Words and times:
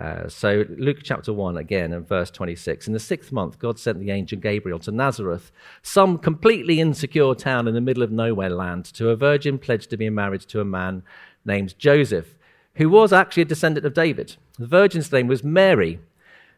Uh, 0.00 0.26
so, 0.28 0.64
Luke 0.78 1.00
chapter 1.02 1.30
1 1.30 1.58
again 1.58 1.92
and 1.92 2.08
verse 2.08 2.30
26. 2.30 2.86
In 2.86 2.94
the 2.94 2.98
sixth 2.98 3.32
month, 3.32 3.58
God 3.58 3.78
sent 3.78 4.00
the 4.00 4.10
angel 4.10 4.38
Gabriel 4.38 4.78
to 4.78 4.90
Nazareth, 4.90 5.52
some 5.82 6.16
completely 6.16 6.80
insecure 6.80 7.34
town 7.34 7.68
in 7.68 7.74
the 7.74 7.82
middle 7.82 8.02
of 8.02 8.10
nowhere 8.10 8.48
land, 8.48 8.86
to 8.86 9.10
a 9.10 9.16
virgin 9.16 9.58
pledged 9.58 9.90
to 9.90 9.98
be 9.98 10.08
married 10.08 10.40
to 10.42 10.60
a 10.60 10.64
man 10.64 11.02
named 11.44 11.78
Joseph, 11.78 12.34
who 12.76 12.88
was 12.88 13.12
actually 13.12 13.42
a 13.42 13.46
descendant 13.46 13.84
of 13.84 13.92
David. 13.92 14.36
The 14.58 14.66
virgin's 14.66 15.12
name 15.12 15.26
was 15.26 15.44
Mary. 15.44 16.00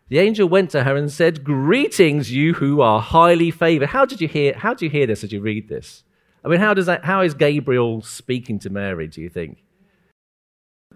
The 0.08 0.20
angel 0.20 0.48
went 0.48 0.70
to 0.70 0.84
her 0.84 0.94
and 0.94 1.10
said, 1.10 1.42
Greetings, 1.42 2.30
you 2.30 2.54
who 2.54 2.80
are 2.80 3.00
highly 3.00 3.50
favored. 3.50 3.88
How 3.88 4.04
did 4.04 4.20
you 4.20 4.28
hear, 4.28 4.54
how 4.54 4.72
do 4.72 4.84
you 4.84 4.90
hear 4.90 5.06
this 5.08 5.24
as 5.24 5.32
you 5.32 5.40
read 5.40 5.68
this? 5.68 6.04
I 6.44 6.48
mean, 6.48 6.60
how, 6.60 6.74
does 6.74 6.86
that, 6.86 7.04
how 7.04 7.22
is 7.22 7.34
Gabriel 7.34 8.02
speaking 8.02 8.60
to 8.60 8.70
Mary, 8.70 9.08
do 9.08 9.20
you 9.20 9.28
think? 9.28 9.64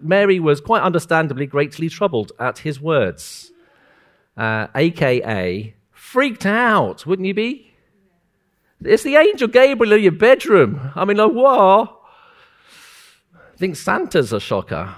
Mary 0.01 0.39
was 0.39 0.61
quite 0.61 0.81
understandably 0.81 1.45
greatly 1.45 1.89
troubled 1.89 2.31
at 2.39 2.59
his 2.59 2.79
words, 2.79 3.51
uh, 4.35 4.67
aka 4.75 5.73
freaked 5.91 6.45
out, 6.45 7.05
wouldn't 7.05 7.27
you 7.27 7.33
be? 7.33 7.73
It's 8.83 9.03
the 9.03 9.15
angel 9.15 9.47
Gabriel 9.47 9.93
in 9.93 10.03
your 10.03 10.11
bedroom. 10.11 10.91
I 10.95 11.03
mean, 11.05 11.17
like, 11.17 11.31
what? 11.31 11.99
I 13.33 13.57
think 13.57 13.75
Santa's 13.75 14.31
a 14.31 14.39
shocker. 14.39 14.93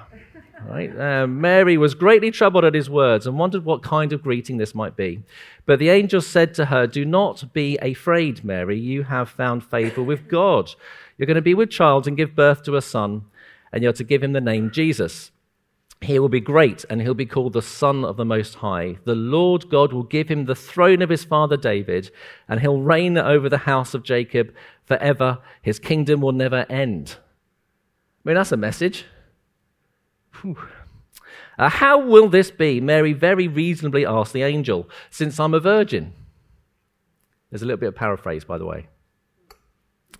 Right? 0.68 0.96
Uh, 1.00 1.26
Mary 1.26 1.78
was 1.78 1.96
greatly 1.96 2.32
troubled 2.32 2.66
at 2.66 2.74
his 2.74 2.90
words 2.90 3.26
and 3.26 3.40
wondered 3.40 3.64
what 3.64 3.82
kind 3.82 4.12
of 4.12 4.22
greeting 4.22 4.58
this 4.58 4.76
might 4.76 4.98
be. 4.98 5.24
But 5.66 5.80
the 5.80 5.90
angel 5.90 6.22
said 6.22 6.54
to 6.56 6.66
her, 6.66 6.86
Do 6.86 7.06
not 7.06 7.54
be 7.54 7.78
afraid, 7.78 8.44
Mary. 8.44 8.78
You 8.78 9.04
have 9.04 9.30
found 9.30 9.64
favor 9.64 10.04
with 10.04 10.28
God. 10.28 10.76
You're 11.18 11.28
going 11.28 11.36
to 11.36 11.42
be 11.42 11.54
with 11.54 11.70
child 11.70 12.08
and 12.08 12.18
give 12.18 12.36
birth 12.36 12.64
to 12.64 12.76
a 12.76 12.82
son 12.82 13.26
and 13.72 13.84
you're 13.84 13.94
to 13.94 14.04
give 14.04 14.24
him 14.24 14.34
the 14.34 14.42
name 14.42 14.72
Jesus. 14.72 15.32
He 16.02 16.18
will 16.18 16.30
be 16.30 16.40
great, 16.40 16.86
and 16.90 17.02
he'll 17.02 17.14
be 17.14 17.26
called 17.26 17.54
the 17.54 17.62
Son 17.62 18.06
of 18.06 18.16
the 18.16 18.26
Most 18.26 18.56
High. 18.56 18.98
The 19.04 19.16
Lord 19.16 19.70
God 19.70 19.92
will 19.92 20.04
give 20.04 20.30
him 20.30 20.46
the 20.46 20.56
throne 20.56 21.02
of 21.02 21.10
his 21.10 21.26
father 21.26 21.58
David, 21.58 22.12
and 22.48 22.62
he'll 22.62 22.82
reign 22.82 23.18
over 23.18 23.50
the 23.50 23.60
house 23.60 23.94
of 23.94 24.04
Jacob 24.04 24.54
forever. 24.86 25.40
His 25.62 25.78
kingdom 25.78 26.22
will 26.22 26.32
never 26.32 26.66
end. 26.70 27.18
I 28.24 28.30
mean, 28.30 28.36
that's 28.36 28.54
a 28.54 28.58
message. 28.58 29.06
Uh, 31.58 31.68
how 31.68 32.00
will 32.00 32.30
this 32.30 32.52
be? 32.52 32.80
Mary 32.80 33.12
very 33.12 33.50
reasonably 33.50 34.06
asked 34.06 34.32
the 34.32 34.44
angel, 34.44 34.90
since 35.10 35.38
I'm 35.38 35.54
a 35.54 35.60
virgin. 35.60 36.14
There's 37.50 37.62
a 37.62 37.66
little 37.66 37.80
bit 37.80 37.90
of 37.90 37.96
paraphrase, 37.96 38.46
by 38.46 38.58
the 38.58 38.66
way 38.66 38.88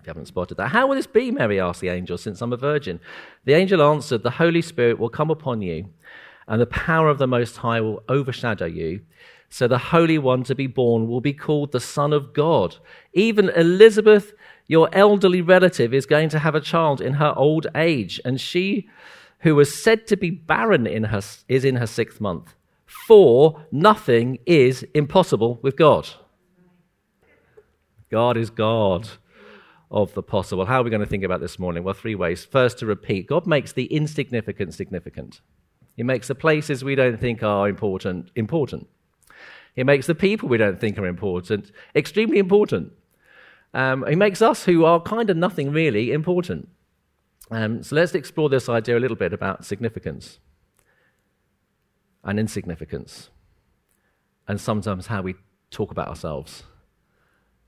haven't 0.10 0.28
spotted 0.28 0.58
that. 0.58 0.70
How 0.70 0.88
will 0.88 0.96
this 0.96 1.08
be, 1.08 1.32
Mary 1.32 1.60
asked 1.60 1.82
the 1.82 1.90
angel, 1.90 2.18
since 2.18 2.42
I'm 2.42 2.54
a 2.54 2.58
virgin? 2.58 3.00
The 3.46 3.54
angel 3.54 3.82
answered, 3.82 4.24
The 4.24 4.32
Holy 4.32 4.62
Spirit 4.62 5.00
will 5.00 5.10
come 5.10 5.32
upon 5.32 5.62
you, 5.62 5.90
and 6.48 6.60
the 6.60 6.66
power 6.66 7.10
of 7.10 7.18
the 7.18 7.28
Most 7.28 7.58
High 7.58 7.82
will 7.82 8.04
overshadow 8.10 8.66
you. 8.66 9.02
So 9.50 9.68
the 9.68 9.78
Holy 9.78 10.18
One 10.18 10.44
to 10.44 10.56
be 10.56 10.68
born 10.68 11.08
will 11.08 11.22
be 11.22 11.34
called 11.34 11.72
the 11.72 11.80
Son 11.80 12.14
of 12.14 12.34
God. 12.34 12.78
Even 13.14 13.50
Elizabeth, 13.50 14.34
your 14.68 14.90
elderly 14.92 15.42
relative, 15.42 15.94
is 15.94 16.06
going 16.06 16.30
to 16.30 16.40
have 16.40 16.56
a 16.56 16.62
child 16.62 17.02
in 17.02 17.14
her 17.14 17.34
old 17.36 17.68
age, 17.74 18.20
and 18.26 18.40
she 18.40 18.88
who 19.40 19.56
was 19.56 19.74
said 19.74 20.06
to 20.08 20.18
be 20.18 20.30
barren 20.30 20.86
in 20.86 21.06
her, 21.06 21.22
is 21.48 21.64
in 21.64 21.78
her 21.78 21.88
sixth 21.88 22.20
month. 22.20 22.54
For 22.86 23.66
nothing 23.72 24.40
is 24.46 24.86
impossible 24.94 25.60
with 25.62 25.78
God. 25.78 26.10
God 28.10 28.38
is 28.38 28.50
God 28.50 29.10
of 29.92 30.14
the 30.14 30.24
possible. 30.24 30.66
How 30.66 30.82
are 30.82 30.84
we 30.84 30.90
going 30.90 31.02
to 31.02 31.08
think 31.08 31.24
about 31.24 31.42
this 31.42 31.58
morning? 31.58 31.84
Well, 31.84 31.94
three 31.94 32.16
ways. 32.16 32.46
First, 32.46 32.80
to 32.80 32.86
repeat 32.86 33.28
God 33.28 33.48
makes 33.48 33.74
the 33.74 33.86
insignificant 33.86 34.74
significant, 34.74 35.42
He 35.96 36.04
makes 36.04 36.28
the 36.28 36.36
places 36.36 36.84
we 36.84 36.96
don't 36.96 37.20
think 37.20 37.44
are 37.44 37.68
important 37.68 38.32
important. 38.36 38.88
He 39.76 39.84
makes 39.84 40.08
the 40.08 40.16
people 40.16 40.50
we 40.50 40.58
don't 40.58 40.80
think 40.80 40.98
are 40.98 41.06
important 41.06 41.72
extremely 41.96 42.38
important. 42.38 42.92
Um, 43.74 44.04
he 44.10 44.16
makes 44.16 44.42
us, 44.42 44.66
who 44.66 44.84
are 44.84 45.00
kind 45.00 45.30
of 45.30 45.38
nothing 45.38 45.72
really, 45.72 46.12
important. 46.12 46.70
Um, 47.52 47.84
so 47.84 47.96
let's 47.96 48.16
explore 48.16 48.50
this 48.50 48.68
idea 48.68 48.98
a 48.98 49.00
little 49.00 49.18
bit 49.18 49.32
about 49.32 49.64
significance 49.64 50.40
and 52.24 52.40
insignificance, 52.40 53.30
and 54.48 54.60
sometimes 54.60 55.08
how 55.08 55.22
we 55.22 55.36
talk 55.72 55.92
about 55.92 56.10
ourselves, 56.10 56.64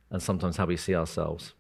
and 0.09 0.21
sometimes 0.21 0.57
how 0.57 0.65
we 0.65 0.75
see 0.75 0.95
ourselves. 0.95 1.53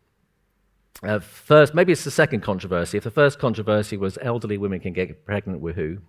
Uh, 1.03 1.19
first, 1.19 1.73
maybe 1.73 1.91
it's 1.91 2.03
the 2.03 2.11
second 2.11 2.41
controversy. 2.41 2.97
If 2.97 3.03
the 3.03 3.11
first 3.11 3.39
controversy 3.39 3.97
was 3.97 4.17
elderly 4.21 4.57
women 4.57 4.79
can 4.79 4.93
get 4.93 5.25
pregnant, 5.25 5.61
woohoo. 5.61 5.99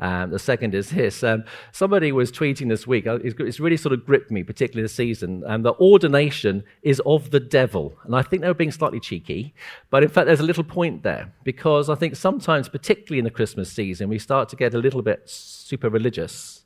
Um, 0.00 0.30
the 0.30 0.38
second 0.38 0.74
is 0.74 0.90
this. 0.90 1.24
Um, 1.24 1.44
somebody 1.72 2.12
was 2.12 2.30
tweeting 2.30 2.68
this 2.68 2.86
week, 2.86 3.06
uh, 3.06 3.18
it's 3.22 3.58
really 3.58 3.76
sort 3.76 3.92
of 3.92 4.06
gripped 4.06 4.30
me, 4.30 4.44
particularly 4.44 4.84
this 4.84 4.94
season, 4.94 5.42
and 5.46 5.64
the 5.64 5.74
ordination 5.74 6.62
is 6.82 7.02
of 7.04 7.30
the 7.30 7.40
devil. 7.40 7.96
And 8.04 8.14
I 8.14 8.22
think 8.22 8.42
they 8.42 8.48
were 8.48 8.54
being 8.54 8.70
slightly 8.70 9.00
cheeky, 9.00 9.54
but 9.90 10.04
in 10.04 10.08
fact, 10.08 10.26
there's 10.26 10.38
a 10.38 10.44
little 10.44 10.62
point 10.62 11.02
there, 11.02 11.32
because 11.42 11.90
I 11.90 11.96
think 11.96 12.14
sometimes, 12.14 12.68
particularly 12.68 13.18
in 13.18 13.24
the 13.24 13.30
Christmas 13.30 13.72
season, 13.72 14.08
we 14.08 14.20
start 14.20 14.48
to 14.50 14.56
get 14.56 14.72
a 14.74 14.78
little 14.78 15.02
bit 15.02 15.22
super 15.28 15.90
religious. 15.90 16.62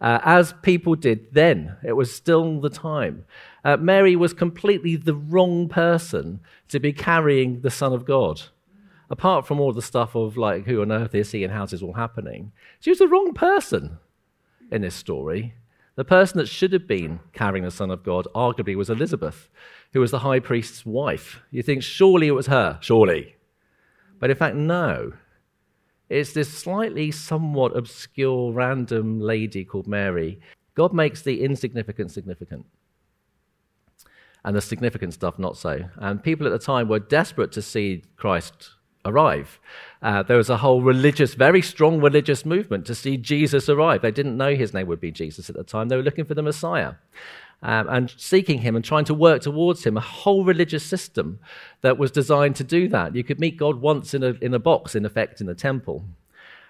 Uh, 0.00 0.18
as 0.24 0.54
people 0.62 0.94
did 0.94 1.34
then, 1.34 1.76
it 1.84 1.92
was 1.92 2.14
still 2.14 2.62
the 2.62 2.70
time. 2.70 3.26
Uh, 3.64 3.76
Mary 3.76 4.16
was 4.16 4.32
completely 4.32 4.96
the 4.96 5.14
wrong 5.14 5.68
person 5.68 6.40
to 6.68 6.80
be 6.80 6.92
carrying 6.92 7.60
the 7.60 7.70
Son 7.70 7.92
of 7.92 8.04
God. 8.04 8.42
Apart 9.10 9.46
from 9.46 9.60
all 9.60 9.72
the 9.72 9.82
stuff 9.82 10.14
of 10.14 10.36
like 10.36 10.66
who 10.66 10.80
on 10.82 10.92
earth 10.92 11.14
is 11.14 11.32
he 11.32 11.44
and 11.44 11.52
how's 11.52 11.72
this 11.72 11.82
all 11.82 11.94
happening, 11.94 12.52
she 12.78 12.90
was 12.90 13.00
the 13.00 13.08
wrong 13.08 13.34
person 13.34 13.98
in 14.70 14.82
this 14.82 14.94
story. 14.94 15.54
The 15.96 16.04
person 16.04 16.38
that 16.38 16.48
should 16.48 16.72
have 16.72 16.86
been 16.86 17.20
carrying 17.32 17.64
the 17.64 17.70
Son 17.70 17.90
of 17.90 18.04
God 18.04 18.26
arguably 18.34 18.76
was 18.76 18.88
Elizabeth, 18.88 19.50
who 19.92 20.00
was 20.00 20.12
the 20.12 20.20
high 20.20 20.40
priest's 20.40 20.86
wife. 20.86 21.42
You 21.50 21.62
think 21.62 21.82
surely 21.82 22.28
it 22.28 22.32
was 22.32 22.46
her, 22.46 22.78
surely. 22.80 23.34
But 24.18 24.30
in 24.30 24.36
fact, 24.36 24.56
no. 24.56 25.12
It's 26.08 26.32
this 26.32 26.52
slightly, 26.52 27.10
somewhat 27.10 27.76
obscure, 27.76 28.52
random 28.52 29.20
lady 29.20 29.64
called 29.64 29.86
Mary. 29.86 30.40
God 30.74 30.94
makes 30.94 31.22
the 31.22 31.42
insignificant 31.42 32.10
significant 32.12 32.64
and 34.44 34.56
the 34.56 34.60
significant 34.60 35.14
stuff 35.14 35.38
not 35.38 35.56
so. 35.56 35.84
And 35.96 36.22
people 36.22 36.46
at 36.46 36.52
the 36.52 36.58
time 36.58 36.88
were 36.88 36.98
desperate 36.98 37.52
to 37.52 37.62
see 37.62 38.04
Christ 38.16 38.70
arrive. 39.04 39.58
Uh, 40.02 40.22
there 40.22 40.36
was 40.36 40.50
a 40.50 40.58
whole 40.58 40.82
religious, 40.82 41.34
very 41.34 41.62
strong 41.62 42.00
religious 42.00 42.44
movement 42.44 42.86
to 42.86 42.94
see 42.94 43.16
Jesus 43.16 43.68
arrive. 43.68 44.02
They 44.02 44.10
didn't 44.10 44.36
know 44.36 44.54
his 44.54 44.74
name 44.74 44.86
would 44.86 45.00
be 45.00 45.10
Jesus 45.10 45.48
at 45.48 45.56
the 45.56 45.64
time. 45.64 45.88
They 45.88 45.96
were 45.96 46.02
looking 46.02 46.24
for 46.24 46.34
the 46.34 46.42
Messiah. 46.42 46.94
Um, 47.62 47.88
and 47.90 48.14
seeking 48.16 48.60
him 48.60 48.74
and 48.74 48.82
trying 48.82 49.04
to 49.04 49.12
work 49.12 49.42
towards 49.42 49.84
him, 49.84 49.98
a 49.98 50.00
whole 50.00 50.44
religious 50.44 50.82
system 50.82 51.40
that 51.82 51.98
was 51.98 52.10
designed 52.10 52.56
to 52.56 52.64
do 52.64 52.88
that. 52.88 53.14
You 53.14 53.22
could 53.22 53.38
meet 53.38 53.58
God 53.58 53.82
once 53.82 54.14
in 54.14 54.22
a, 54.22 54.30
in 54.40 54.54
a 54.54 54.58
box, 54.58 54.94
in 54.94 55.04
effect, 55.04 55.42
in 55.42 55.46
the 55.46 55.54
temple, 55.54 56.04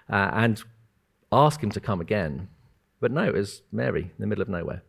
uh, 0.09 0.31
and 0.33 0.61
ask 1.31 1.63
him 1.63 1.71
to 1.71 1.79
come 1.79 2.01
again. 2.01 2.49
But 2.99 3.13
no, 3.13 3.23
it 3.23 3.33
was 3.33 3.61
Mary 3.71 4.03
in 4.03 4.19
the 4.19 4.27
middle 4.27 4.41
of 4.41 4.49
nowhere. 4.49 4.83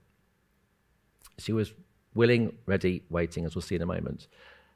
She 1.38 1.52
was 1.52 1.72
willing, 2.14 2.56
ready, 2.66 3.02
waiting, 3.10 3.44
as 3.44 3.54
we'll 3.54 3.62
see 3.62 3.76
in 3.76 3.82
a 3.82 3.86
moment. 3.86 4.26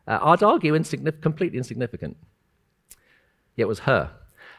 Uh, 0.07 0.19
I'd 0.23 0.43
argue 0.43 0.75
completely 1.21 1.59
insignificant. 1.59 2.17
Yet 3.57 3.65
it 3.65 3.69
was 3.69 3.81
her. 3.81 4.11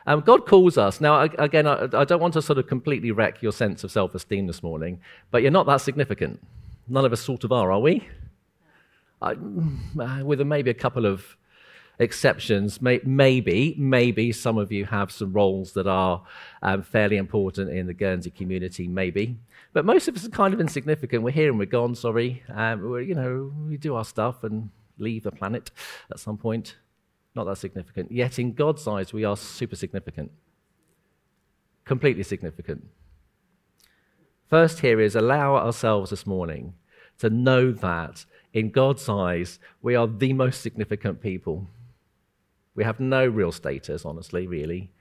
Um, 0.05 0.21
God 0.21 0.45
calls 0.45 0.77
us. 0.77 1.01
Now, 1.01 1.21
again, 1.21 1.67
I, 1.67 1.87
I, 1.93 2.05
don't 2.05 2.21
want 2.21 2.33
to 2.35 2.41
sort 2.41 2.57
of 2.57 2.67
completely 2.67 3.11
wreck 3.11 3.41
your 3.41 3.51
sense 3.51 3.83
of 3.83 3.91
self 3.91 4.15
esteem 4.15 4.47
this 4.47 4.63
morning, 4.63 5.01
but 5.31 5.41
you're 5.41 5.51
not 5.51 5.65
that 5.65 5.81
significant. 5.81 6.39
None 6.87 7.03
of 7.03 7.11
us 7.11 7.21
sort 7.21 7.43
of 7.43 7.51
are, 7.51 7.71
are 7.71 7.79
we? 7.79 8.07
I, 9.21 9.33
uh, 9.99 10.23
with 10.23 10.39
maybe 10.41 10.69
a 10.69 10.75
couple 10.75 11.05
of 11.05 11.35
exceptions. 11.99 12.81
May, 12.81 12.99
maybe, 13.03 13.75
maybe 13.77 14.31
some 14.31 14.57
of 14.57 14.71
you 14.71 14.85
have 14.85 15.11
some 15.11 15.33
roles 15.33 15.73
that 15.73 15.87
are 15.87 16.23
um, 16.61 16.83
fairly 16.83 17.17
important 17.17 17.69
in 17.69 17.87
the 17.87 17.93
Guernsey 17.93 18.31
community, 18.31 18.87
maybe. 18.87 19.37
But 19.73 19.85
most 19.85 20.07
of 20.07 20.15
us 20.15 20.25
are 20.25 20.29
kind 20.29 20.53
of 20.53 20.61
insignificant. 20.61 21.23
We're 21.23 21.31
here 21.31 21.49
and 21.49 21.59
we're 21.59 21.65
gone, 21.65 21.95
sorry. 21.95 22.43
Um, 22.53 22.89
we're, 22.89 23.01
you 23.01 23.15
know, 23.15 23.51
we 23.67 23.77
do 23.77 23.95
our 23.95 24.05
stuff 24.05 24.43
and 24.43 24.69
leave 24.97 25.23
the 25.23 25.31
planet 25.31 25.71
at 26.11 26.19
some 26.19 26.37
point. 26.37 26.75
Not 27.35 27.45
that 27.45 27.57
significant. 27.57 28.11
Yet 28.11 28.39
in 28.39 28.53
God's 28.53 28.87
eyes, 28.87 29.13
we 29.13 29.23
are 29.23 29.37
super 29.37 29.75
significant. 29.75 30.31
Completely 31.85 32.23
significant. 32.23 32.87
First, 34.49 34.79
here 34.79 34.99
is 34.99 35.15
allow 35.15 35.55
ourselves 35.55 36.09
this 36.09 36.25
morning 36.25 36.73
to 37.19 37.29
know 37.29 37.71
that 37.71 38.25
in 38.53 38.71
God's 38.71 39.07
eyes, 39.07 39.59
we 39.81 39.95
are 39.95 40.07
the 40.07 40.33
most 40.33 40.61
significant 40.61 41.21
people. 41.21 41.67
We 42.77 42.83
have 42.83 42.99
no 42.99 43.25
real 43.25 43.51
status, 43.51 44.05
honestly, 44.05 44.45
really. 44.45 44.91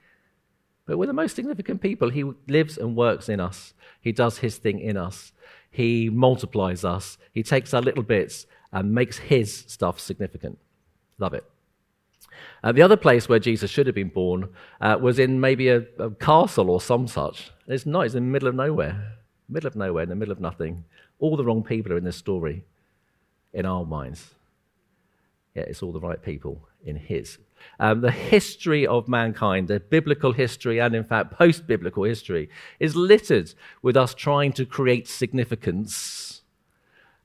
But 0.87 0.97
we're 0.97 1.05
the 1.05 1.13
most 1.13 1.35
significant 1.35 1.79
people. 1.79 2.09
He 2.09 2.23
lives 2.47 2.77
and 2.77 2.95
works 2.95 3.29
in 3.29 3.39
us, 3.39 3.73
He 4.01 4.11
does 4.11 4.39
His 4.39 4.57
thing 4.57 4.79
in 4.79 4.97
us, 4.97 5.31
He 5.69 6.09
multiplies 6.09 6.83
us, 6.83 7.19
He 7.31 7.43
takes 7.43 7.73
our 7.73 7.81
little 7.81 8.03
bits 8.03 8.47
and 8.73 8.95
makes 8.95 9.19
His 9.19 9.63
stuff 9.67 9.99
significant. 9.99 10.57
Love 11.19 11.35
it. 11.35 11.45
Uh, 12.63 12.71
the 12.71 12.81
other 12.81 12.97
place 12.97 13.29
where 13.29 13.39
Jesus 13.39 13.69
should 13.69 13.85
have 13.85 13.95
been 13.95 14.09
born 14.09 14.49
uh, 14.81 14.97
was 14.99 15.19
in 15.19 15.39
maybe 15.39 15.69
a, 15.69 15.83
a, 15.99 16.09
castle 16.09 16.71
or 16.71 16.81
some 16.81 17.07
such. 17.07 17.51
It's 17.67 17.85
not, 17.85 18.07
it's 18.07 18.15
in 18.15 18.25
the 18.25 18.31
middle 18.31 18.47
of 18.47 18.55
nowhere. 18.55 19.17
Middle 19.49 19.67
of 19.67 19.75
nowhere, 19.75 20.03
in 20.03 20.09
the 20.09 20.15
middle 20.15 20.31
of 20.31 20.39
nothing. 20.39 20.83
All 21.19 21.37
the 21.37 21.45
wrong 21.45 21.63
people 21.63 21.93
are 21.93 21.97
in 21.97 22.03
this 22.03 22.17
story 22.17 22.65
in 23.53 23.65
our 23.65 23.85
minds. 23.85 24.31
Yeah, 25.57 25.63
it's 25.63 25.81
all 25.81 25.91
the 25.91 25.99
right 25.99 26.21
people 26.21 26.67
in 26.85 26.95
his. 26.95 27.39
Um, 27.79 28.01
the 28.01 28.11
history 28.11 28.85
of 28.85 29.07
mankind, 29.07 29.69
the 29.69 29.79
biblical 29.79 30.31
history, 30.31 30.79
and 30.79 30.93
in 30.93 31.03
fact, 31.03 31.31
post 31.31 31.65
biblical 31.65 32.03
history, 32.03 32.47
is 32.79 32.95
littered 32.95 33.55
with 33.81 33.97
us 33.97 34.13
trying 34.13 34.53
to 34.53 34.67
create 34.67 35.07
significance. 35.07 36.43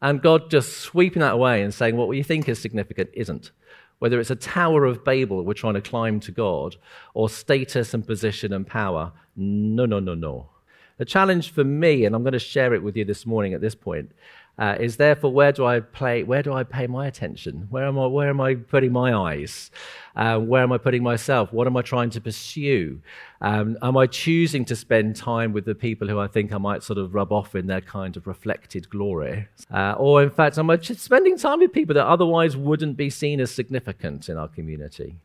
And 0.00 0.22
God 0.22 0.48
just 0.48 0.78
sweeping 0.78 1.20
that 1.20 1.34
away 1.34 1.62
and 1.62 1.74
saying, 1.74 1.98
what 1.98 2.10
you 2.16 2.24
think 2.24 2.48
is 2.48 2.58
significant 2.58 3.10
isn't 3.12 3.50
whether 3.98 4.18
it's 4.18 4.30
a 4.30 4.36
Tower 4.36 4.86
of 4.86 5.04
Babel 5.04 5.44
we're 5.44 5.52
trying 5.52 5.74
to 5.74 5.82
climb 5.82 6.18
to 6.20 6.32
God, 6.32 6.76
or 7.12 7.28
status 7.28 7.92
and 7.92 8.06
position 8.06 8.54
and 8.54 8.66
power. 8.66 9.12
No, 9.36 9.84
no, 9.84 10.00
no, 10.00 10.14
no. 10.14 10.48
The 10.96 11.04
challenge 11.04 11.52
for 11.52 11.64
me, 11.64 12.06
and 12.06 12.16
I'm 12.16 12.22
going 12.22 12.32
to 12.32 12.38
share 12.38 12.72
it 12.72 12.82
with 12.82 12.96
you 12.96 13.04
this 13.04 13.26
morning 13.26 13.52
at 13.52 13.60
this 13.60 13.74
point, 13.74 14.10
uh, 14.58 14.76
is 14.78 14.96
therefore 14.96 15.32
where 15.32 15.50
do 15.50 15.64
I 15.64 15.80
play? 15.80 16.22
Where 16.22 16.42
do 16.42 16.52
I 16.52 16.62
pay 16.62 16.86
my 16.86 17.06
attention? 17.06 17.66
Where 17.70 17.84
am 17.84 17.98
I? 17.98 18.06
Where 18.06 18.28
am 18.28 18.40
I 18.40 18.54
putting 18.54 18.92
my 18.92 19.14
eyes? 19.14 19.70
Uh, 20.14 20.38
where 20.38 20.62
am 20.62 20.72
I 20.72 20.78
putting 20.78 21.02
myself? 21.02 21.52
What 21.52 21.66
am 21.66 21.76
I 21.76 21.82
trying 21.82 22.10
to 22.10 22.20
pursue? 22.20 23.00
Um, 23.40 23.78
am 23.80 23.96
I 23.96 24.06
choosing 24.06 24.66
to 24.66 24.76
spend 24.76 25.16
time 25.16 25.52
with 25.52 25.64
the 25.64 25.74
people 25.74 26.06
who 26.06 26.20
I 26.20 26.26
think 26.26 26.52
I 26.52 26.58
might 26.58 26.82
sort 26.82 26.98
of 26.98 27.14
rub 27.14 27.32
off 27.32 27.54
in 27.54 27.66
their 27.66 27.80
kind 27.80 28.16
of 28.16 28.26
reflected 28.26 28.90
glory, 28.90 29.48
uh, 29.72 29.94
or 29.96 30.22
in 30.22 30.30
fact, 30.30 30.58
am 30.58 30.68
I 30.68 30.76
spending 30.78 31.38
time 31.38 31.60
with 31.60 31.72
people 31.72 31.94
that 31.94 32.06
otherwise 32.06 32.54
wouldn't 32.56 32.98
be 32.98 33.08
seen 33.08 33.40
as 33.40 33.50
significant 33.50 34.28
in 34.28 34.36
our 34.36 34.48
community? 34.48 35.16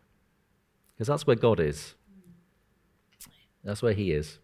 Because 0.96 1.10
that's 1.10 1.28
where 1.28 1.36
God 1.36 1.60
is. 1.60 1.96
That's 3.68 3.82
where 3.82 3.92
he 3.92 4.14
is. 4.14 4.40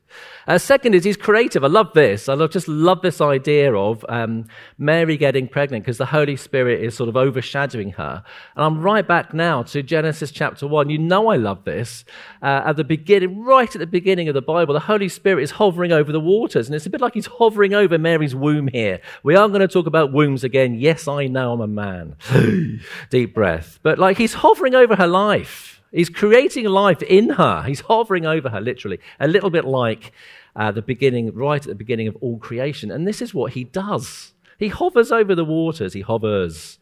Uh, 0.49 0.57
second 0.57 0.95
is 0.95 1.05
he's 1.05 1.15
creative. 1.15 1.63
I 1.63 1.67
love 1.67 1.93
this. 1.93 2.27
I 2.27 2.33
love, 2.33 2.51
just 2.51 2.67
love 2.67 3.01
this 3.01 3.21
idea 3.21 3.73
of 3.73 4.05
um, 4.09 4.47
Mary 4.77 5.15
getting 5.15 5.47
pregnant 5.47 5.85
because 5.85 5.97
the 5.97 6.07
Holy 6.07 6.35
Spirit 6.35 6.83
is 6.83 6.93
sort 6.93 7.07
of 7.07 7.15
overshadowing 7.15 7.91
her. 7.91 8.21
And 8.57 8.65
I'm 8.65 8.81
right 8.81 9.07
back 9.07 9.33
now 9.33 9.63
to 9.63 9.81
Genesis 9.81 10.29
chapter 10.29 10.67
1. 10.67 10.89
You 10.89 10.97
know 10.97 11.29
I 11.29 11.37
love 11.37 11.63
this. 11.63 12.03
Uh, 12.41 12.63
at 12.65 12.75
the 12.75 12.83
beginning, 12.83 13.45
right 13.45 13.73
at 13.73 13.79
the 13.79 13.87
beginning 13.87 14.27
of 14.27 14.33
the 14.33 14.41
Bible, 14.41 14.73
the 14.73 14.81
Holy 14.81 15.07
Spirit 15.07 15.43
is 15.43 15.51
hovering 15.51 15.93
over 15.93 16.11
the 16.11 16.19
waters. 16.19 16.67
And 16.67 16.75
it's 16.75 16.85
a 16.85 16.89
bit 16.89 16.99
like 16.99 17.13
he's 17.13 17.27
hovering 17.27 17.73
over 17.73 17.97
Mary's 17.97 18.35
womb 18.35 18.67
here. 18.67 18.99
We 19.23 19.37
are 19.37 19.47
going 19.47 19.61
to 19.61 19.69
talk 19.69 19.87
about 19.87 20.11
wombs 20.11 20.43
again. 20.43 20.75
Yes, 20.75 21.07
I 21.07 21.27
know 21.27 21.53
I'm 21.53 21.61
a 21.61 21.67
man. 21.67 22.17
Deep 23.09 23.33
breath. 23.33 23.79
But 23.83 23.99
like 23.99 24.17
he's 24.17 24.33
hovering 24.33 24.75
over 24.75 24.97
her 24.97 25.07
life. 25.07 25.72
He's 25.93 26.09
creating 26.09 26.65
life 26.65 27.03
in 27.03 27.29
her. 27.29 27.63
He's 27.63 27.81
hovering 27.81 28.25
over 28.25 28.49
her, 28.49 28.59
literally. 28.59 28.99
A 29.19 29.27
little 29.27 29.51
bit 29.51 29.63
like 29.63 30.11
uh, 30.55 30.71
the 30.71 30.81
beginning, 30.81 31.33
right 31.35 31.61
at 31.61 31.67
the 31.67 31.75
beginning 31.75 32.07
of 32.07 32.17
all 32.19 32.39
creation. 32.39 32.89
And 32.89 33.07
this 33.07 33.21
is 33.21 33.33
what 33.33 33.53
he 33.53 33.63
does. 33.63 34.33
He 34.57 34.69
hovers 34.69 35.11
over 35.11 35.35
the 35.35 35.45
waters. 35.45 35.93
He 35.93 36.01
hovers. 36.01 36.79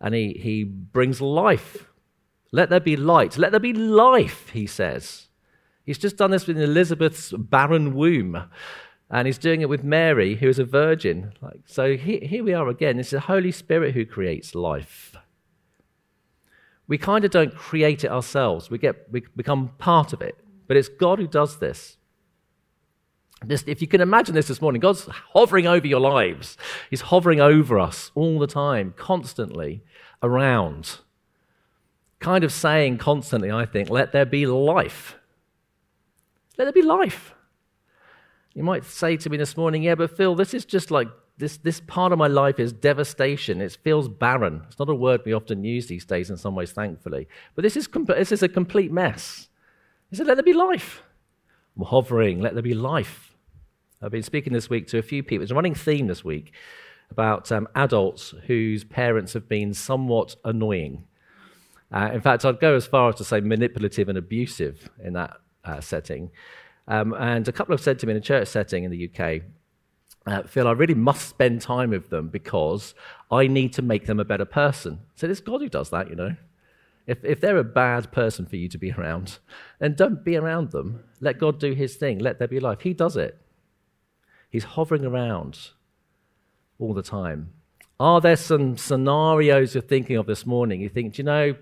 And 0.00 0.14
he, 0.14 0.32
he 0.32 0.64
brings 0.64 1.20
life. 1.20 1.90
Let 2.52 2.70
there 2.70 2.80
be 2.80 2.96
light. 2.96 3.36
Let 3.36 3.50
there 3.50 3.60
be 3.60 3.74
life, 3.74 4.48
he 4.48 4.66
says. 4.66 5.28
He's 5.84 5.98
just 5.98 6.16
done 6.16 6.30
this 6.30 6.46
with 6.46 6.58
Elizabeth's 6.58 7.32
barren 7.32 7.94
womb. 7.94 8.44
And 9.10 9.26
he's 9.26 9.38
doing 9.38 9.60
it 9.60 9.68
with 9.68 9.84
Mary, 9.84 10.36
who 10.36 10.48
is 10.48 10.58
a 10.58 10.64
virgin. 10.64 11.34
Like, 11.42 11.60
so 11.66 11.96
he, 11.98 12.20
here 12.20 12.42
we 12.42 12.54
are 12.54 12.68
again. 12.68 12.98
It's 12.98 13.10
the 13.10 13.20
Holy 13.20 13.52
Spirit 13.52 13.92
who 13.92 14.06
creates 14.06 14.54
life 14.54 15.16
we 16.88 16.98
kind 16.98 17.24
of 17.24 17.30
don't 17.30 17.54
create 17.54 18.04
it 18.04 18.10
ourselves. 18.10 18.70
We, 18.70 18.78
get, 18.78 19.10
we 19.10 19.22
become 19.36 19.70
part 19.78 20.12
of 20.12 20.20
it. 20.20 20.36
But 20.66 20.76
it's 20.76 20.88
God 20.88 21.18
who 21.18 21.26
does 21.26 21.58
this. 21.58 21.96
this. 23.44 23.64
If 23.66 23.80
you 23.80 23.88
can 23.88 24.00
imagine 24.00 24.34
this 24.34 24.48
this 24.48 24.60
morning, 24.60 24.80
God's 24.80 25.06
hovering 25.32 25.66
over 25.66 25.86
your 25.86 26.00
lives. 26.00 26.56
He's 26.90 27.02
hovering 27.02 27.40
over 27.40 27.78
us 27.78 28.10
all 28.14 28.38
the 28.38 28.46
time, 28.46 28.94
constantly, 28.96 29.82
around. 30.22 30.98
Kind 32.20 32.44
of 32.44 32.52
saying 32.52 32.98
constantly, 32.98 33.50
I 33.50 33.64
think, 33.66 33.90
let 33.90 34.12
there 34.12 34.26
be 34.26 34.46
life. 34.46 35.16
Let 36.58 36.64
there 36.66 36.72
be 36.72 36.82
life. 36.82 37.34
You 38.54 38.62
might 38.62 38.84
say 38.84 39.16
to 39.16 39.30
me 39.30 39.36
this 39.36 39.56
morning, 39.56 39.82
yeah, 39.82 39.94
but 39.94 40.16
Phil, 40.16 40.34
this 40.34 40.52
is 40.52 40.64
just 40.64 40.90
like 40.90 41.08
this, 41.42 41.56
this 41.56 41.80
part 41.80 42.12
of 42.12 42.18
my 42.20 42.28
life 42.28 42.60
is 42.60 42.72
devastation. 42.72 43.60
It 43.60 43.76
feels 43.82 44.08
barren. 44.08 44.62
It's 44.68 44.78
not 44.78 44.88
a 44.88 44.94
word 44.94 45.22
we 45.24 45.32
often 45.32 45.64
use 45.64 45.88
these 45.88 46.04
days 46.04 46.30
in 46.30 46.36
some 46.36 46.54
ways, 46.54 46.70
thankfully. 46.70 47.26
But 47.56 47.62
this 47.62 47.76
is, 47.76 47.88
this 48.06 48.30
is 48.30 48.44
a 48.44 48.48
complete 48.48 48.92
mess. 48.92 49.48
He 50.08 50.14
said, 50.14 50.28
let 50.28 50.36
there 50.36 50.44
be 50.44 50.52
life. 50.52 51.02
I'm 51.76 51.84
hovering, 51.84 52.40
let 52.40 52.54
there 52.54 52.62
be 52.62 52.74
life. 52.74 53.34
I've 54.00 54.12
been 54.12 54.22
speaking 54.22 54.52
this 54.52 54.70
week 54.70 54.86
to 54.88 54.98
a 54.98 55.02
few 55.02 55.24
people. 55.24 55.42
It's 55.42 55.50
a 55.50 55.56
running 55.56 55.74
theme 55.74 56.06
this 56.06 56.24
week 56.24 56.52
about 57.10 57.50
um, 57.50 57.66
adults 57.74 58.34
whose 58.46 58.84
parents 58.84 59.32
have 59.32 59.48
been 59.48 59.74
somewhat 59.74 60.36
annoying. 60.44 61.08
Uh, 61.90 62.10
in 62.14 62.20
fact, 62.20 62.44
I'd 62.44 62.60
go 62.60 62.76
as 62.76 62.86
far 62.86 63.08
as 63.08 63.16
to 63.16 63.24
say 63.24 63.40
manipulative 63.40 64.08
and 64.08 64.16
abusive 64.16 64.88
in 65.02 65.14
that 65.14 65.38
uh, 65.64 65.80
setting. 65.80 66.30
Um, 66.86 67.14
and 67.14 67.48
a 67.48 67.52
couple 67.52 67.72
have 67.72 67.82
said 67.82 67.98
to 67.98 68.06
me 68.06 68.12
in 68.12 68.16
a 68.18 68.20
church 68.20 68.46
setting 68.46 68.84
in 68.84 68.92
the 68.92 69.10
UK, 69.10 69.42
uh, 70.26 70.42
Phil, 70.44 70.68
I 70.68 70.72
really 70.72 70.94
must 70.94 71.28
spend 71.28 71.60
time 71.60 71.90
with 71.90 72.10
them 72.10 72.28
because 72.28 72.94
I 73.30 73.46
need 73.46 73.72
to 73.74 73.82
make 73.82 74.06
them 74.06 74.20
a 74.20 74.24
better 74.24 74.44
person. 74.44 75.00
So 75.16 75.28
it's 75.28 75.40
God 75.40 75.60
who 75.60 75.68
does 75.68 75.90
that, 75.90 76.08
you 76.08 76.16
know. 76.16 76.36
If, 77.06 77.24
if 77.24 77.40
they're 77.40 77.56
a 77.56 77.64
bad 77.64 78.12
person 78.12 78.46
for 78.46 78.56
you 78.56 78.68
to 78.68 78.78
be 78.78 78.92
around, 78.92 79.38
then 79.80 79.94
don't 79.94 80.24
be 80.24 80.36
around 80.36 80.70
them. 80.70 81.02
Let 81.20 81.40
God 81.40 81.58
do 81.58 81.72
his 81.72 81.96
thing. 81.96 82.20
Let 82.20 82.38
there 82.38 82.46
be 82.46 82.60
life. 82.60 82.82
He 82.82 82.94
does 82.94 83.16
it. 83.16 83.38
He's 84.48 84.64
hovering 84.64 85.04
around 85.04 85.70
all 86.78 86.94
the 86.94 87.02
time. 87.02 87.52
Are 87.98 88.20
there 88.20 88.36
some 88.36 88.76
scenarios 88.76 89.74
you're 89.74 89.82
thinking 89.82 90.16
of 90.16 90.26
this 90.26 90.46
morning? 90.46 90.80
You 90.80 90.88
think, 90.88 91.14
do 91.14 91.22
you 91.22 91.24
know, 91.24 91.56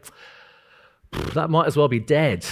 that 1.34 1.48
might 1.48 1.66
as 1.66 1.76
well 1.76 1.88
be 1.88 2.00
dead 2.00 2.44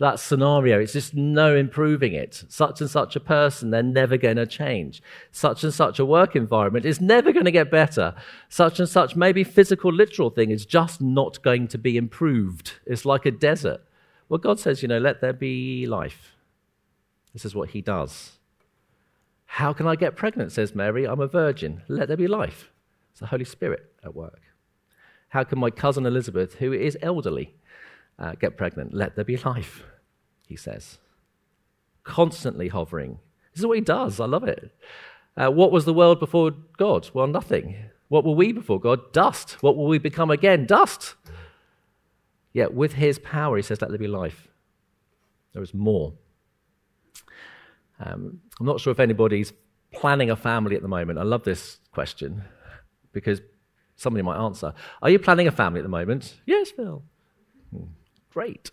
that 0.00 0.18
scenario. 0.18 0.80
It's 0.80 0.94
just 0.94 1.14
no 1.14 1.54
improving 1.54 2.14
it. 2.14 2.44
Such 2.48 2.80
and 2.80 2.90
such 2.90 3.16
a 3.16 3.20
person, 3.20 3.70
they're 3.70 3.82
never 3.82 4.16
going 4.16 4.36
to 4.36 4.46
change. 4.46 5.02
Such 5.30 5.62
and 5.62 5.72
such 5.72 5.98
a 5.98 6.06
work 6.06 6.34
environment 6.34 6.86
is 6.86 7.00
never 7.00 7.32
going 7.32 7.44
to 7.44 7.50
get 7.50 7.70
better. 7.70 8.14
Such 8.48 8.80
and 8.80 8.88
such, 8.88 9.14
maybe 9.14 9.44
physical, 9.44 9.92
literal 9.92 10.30
thing 10.30 10.50
is 10.50 10.64
just 10.64 11.02
not 11.02 11.42
going 11.42 11.68
to 11.68 11.78
be 11.78 11.98
improved. 11.98 12.72
It's 12.86 13.04
like 13.04 13.26
a 13.26 13.30
desert. 13.30 13.82
Well, 14.28 14.38
God 14.38 14.58
says, 14.58 14.80
you 14.80 14.88
know, 14.88 14.98
let 14.98 15.20
there 15.20 15.34
be 15.34 15.86
life. 15.86 16.34
This 17.34 17.44
is 17.44 17.54
what 17.54 17.70
He 17.70 17.82
does. 17.82 18.38
How 19.44 19.74
can 19.74 19.86
I 19.86 19.96
get 19.96 20.16
pregnant? 20.16 20.52
says 20.52 20.74
Mary. 20.74 21.04
I'm 21.06 21.20
a 21.20 21.26
virgin. 21.26 21.82
Let 21.88 22.08
there 22.08 22.16
be 22.16 22.26
life. 22.26 22.70
It's 23.10 23.20
the 23.20 23.26
Holy 23.26 23.44
Spirit 23.44 23.92
at 24.02 24.14
work. 24.14 24.40
How 25.28 25.44
can 25.44 25.58
my 25.58 25.70
cousin 25.70 26.06
Elizabeth, 26.06 26.54
who 26.54 26.72
is 26.72 26.96
elderly, 27.02 27.54
uh, 28.20 28.34
get 28.34 28.56
pregnant? 28.56 28.94
Let 28.94 29.16
there 29.16 29.24
be 29.24 29.36
life 29.38 29.82
he 30.50 30.56
says. 30.56 30.98
Constantly 32.02 32.68
hovering. 32.68 33.20
This 33.52 33.60
is 33.60 33.66
what 33.66 33.78
he 33.78 33.80
does. 33.80 34.20
I 34.20 34.26
love 34.26 34.44
it. 34.44 34.70
Uh, 35.36 35.48
what 35.48 35.70
was 35.70 35.84
the 35.84 35.94
world 35.94 36.18
before 36.18 36.50
God? 36.76 37.08
Well, 37.14 37.28
nothing. 37.28 37.76
What 38.08 38.24
were 38.24 38.34
we 38.34 38.52
before 38.52 38.80
God? 38.80 39.12
Dust. 39.12 39.62
What 39.62 39.76
will 39.76 39.86
we 39.86 39.98
become 39.98 40.30
again? 40.30 40.66
Dust. 40.66 41.14
Yet 42.52 42.74
with 42.74 42.94
his 42.94 43.20
power, 43.20 43.56
he 43.56 43.62
says, 43.62 43.80
let 43.80 43.90
there 43.90 43.98
be 43.98 44.08
life. 44.08 44.48
There 45.52 45.62
is 45.62 45.72
more. 45.72 46.14
Um, 48.00 48.40
I'm 48.58 48.66
not 48.66 48.80
sure 48.80 48.90
if 48.90 48.98
anybody's 48.98 49.52
planning 49.92 50.30
a 50.30 50.36
family 50.36 50.74
at 50.74 50.82
the 50.82 50.88
moment. 50.88 51.20
I 51.20 51.22
love 51.22 51.44
this 51.44 51.78
question 51.92 52.42
because 53.12 53.40
somebody 53.94 54.22
might 54.22 54.42
answer. 54.44 54.74
Are 55.00 55.10
you 55.10 55.20
planning 55.20 55.46
a 55.46 55.52
family 55.52 55.78
at 55.78 55.84
the 55.84 55.88
moment? 55.88 56.40
Yes, 56.44 56.72
Phil. 56.72 57.04
Hmm. 57.70 57.84
Great. 58.32 58.70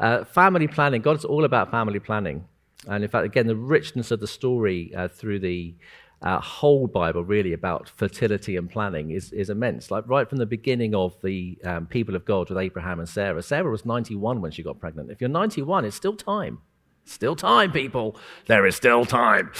Uh, 0.00 0.24
family 0.24 0.66
planning. 0.66 1.00
God's 1.00 1.24
all 1.24 1.44
about 1.44 1.70
family 1.70 2.00
planning. 2.00 2.44
And 2.88 3.02
in 3.02 3.10
fact, 3.10 3.24
again, 3.24 3.46
the 3.46 3.56
richness 3.56 4.10
of 4.10 4.20
the 4.20 4.26
story 4.26 4.92
uh, 4.94 5.08
through 5.08 5.40
the 5.40 5.74
uh, 6.22 6.40
whole 6.40 6.86
Bible, 6.86 7.24
really, 7.24 7.52
about 7.52 7.88
fertility 7.88 8.56
and 8.56 8.70
planning 8.70 9.10
is, 9.10 9.32
is 9.32 9.50
immense. 9.50 9.90
Like 9.90 10.08
right 10.08 10.28
from 10.28 10.38
the 10.38 10.46
beginning 10.46 10.94
of 10.94 11.20
the 11.22 11.58
um, 11.64 11.86
people 11.86 12.16
of 12.16 12.24
God 12.24 12.48
with 12.48 12.58
Abraham 12.58 13.00
and 13.00 13.08
Sarah. 13.08 13.42
Sarah 13.42 13.70
was 13.70 13.84
91 13.84 14.40
when 14.40 14.50
she 14.50 14.62
got 14.62 14.80
pregnant. 14.80 15.10
If 15.10 15.20
you're 15.20 15.30
91, 15.30 15.84
it's 15.84 15.96
still 15.96 16.16
time. 16.16 16.60
Still 17.06 17.36
time, 17.36 17.70
people. 17.70 18.16
There 18.46 18.66
is 18.66 18.74
still 18.74 19.06
time. 19.06 19.52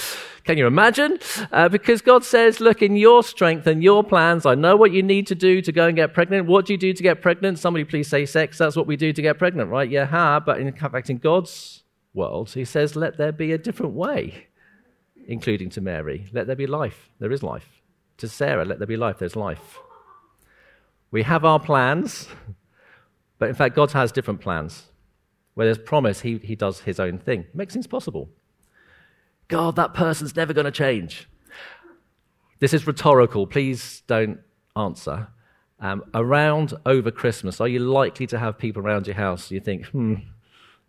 Can 0.43 0.57
you 0.57 0.67
imagine? 0.67 1.17
Uh, 1.51 1.69
because 1.69 2.01
God 2.01 2.25
says, 2.25 2.59
look, 2.59 2.81
in 2.81 2.97
your 2.97 3.23
strength 3.23 3.65
and 3.67 3.81
your 3.81 4.03
plans, 4.03 4.45
I 4.45 4.53
know 4.53 4.75
what 4.75 4.91
you 4.91 5.01
need 5.01 5.27
to 5.27 5.35
do 5.35 5.61
to 5.61 5.71
go 5.71 5.87
and 5.87 5.95
get 5.95 6.13
pregnant. 6.13 6.45
What 6.45 6.65
do 6.65 6.73
you 6.73 6.77
do 6.77 6.91
to 6.91 7.01
get 7.01 7.21
pregnant? 7.21 7.57
Somebody 7.57 7.85
please 7.85 8.09
say 8.09 8.25
sex. 8.25 8.57
That's 8.57 8.75
what 8.75 8.85
we 8.85 8.97
do 8.97 9.13
to 9.13 9.21
get 9.21 9.37
pregnant, 9.37 9.69
right? 9.69 9.89
Yeah, 9.89 10.05
ha. 10.05 10.41
But 10.41 10.59
in 10.59 10.71
fact, 10.73 11.09
in 11.09 11.17
God's 11.19 11.83
world, 12.13 12.51
he 12.51 12.65
says, 12.65 12.97
let 12.97 13.17
there 13.17 13.31
be 13.31 13.53
a 13.53 13.57
different 13.57 13.93
way, 13.93 14.47
including 15.25 15.69
to 15.71 15.81
Mary. 15.81 16.27
Let 16.33 16.47
there 16.47 16.55
be 16.55 16.67
life. 16.67 17.09
There 17.19 17.31
is 17.31 17.43
life. 17.43 17.81
To 18.17 18.27
Sarah, 18.27 18.65
let 18.65 18.79
there 18.79 18.87
be 18.87 18.97
life. 18.97 19.19
There's 19.19 19.37
life. 19.37 19.77
We 21.11 21.23
have 21.23 21.45
our 21.45 21.59
plans. 21.59 22.27
But 23.39 23.47
in 23.47 23.55
fact, 23.55 23.73
God 23.75 23.91
has 23.93 24.11
different 24.11 24.41
plans. 24.41 24.83
Where 25.57 25.65
there's 25.65 25.79
promise, 25.79 26.21
he, 26.21 26.37
he 26.37 26.55
does 26.55 26.81
his 26.81 26.99
own 26.99 27.17
thing. 27.17 27.47
Makes 27.51 27.73
things 27.73 27.87
possible. 27.87 28.29
God, 29.47 29.75
that 29.77 29.95
person's 29.95 30.35
never 30.35 30.53
going 30.53 30.65
to 30.65 30.71
change. 30.71 31.27
This 32.59 32.75
is 32.75 32.85
rhetorical. 32.85 33.47
Please 33.47 34.03
don't 34.05 34.39
answer. 34.75 35.29
Um, 35.79 36.03
around 36.13 36.75
over 36.85 37.09
Christmas, 37.09 37.59
are 37.59 37.67
you 37.67 37.79
likely 37.79 38.27
to 38.27 38.37
have 38.37 38.59
people 38.59 38.83
around 38.83 39.07
your 39.07 39.15
house 39.15 39.49
you 39.49 39.59
think, 39.59 39.87
hmm, 39.87 40.13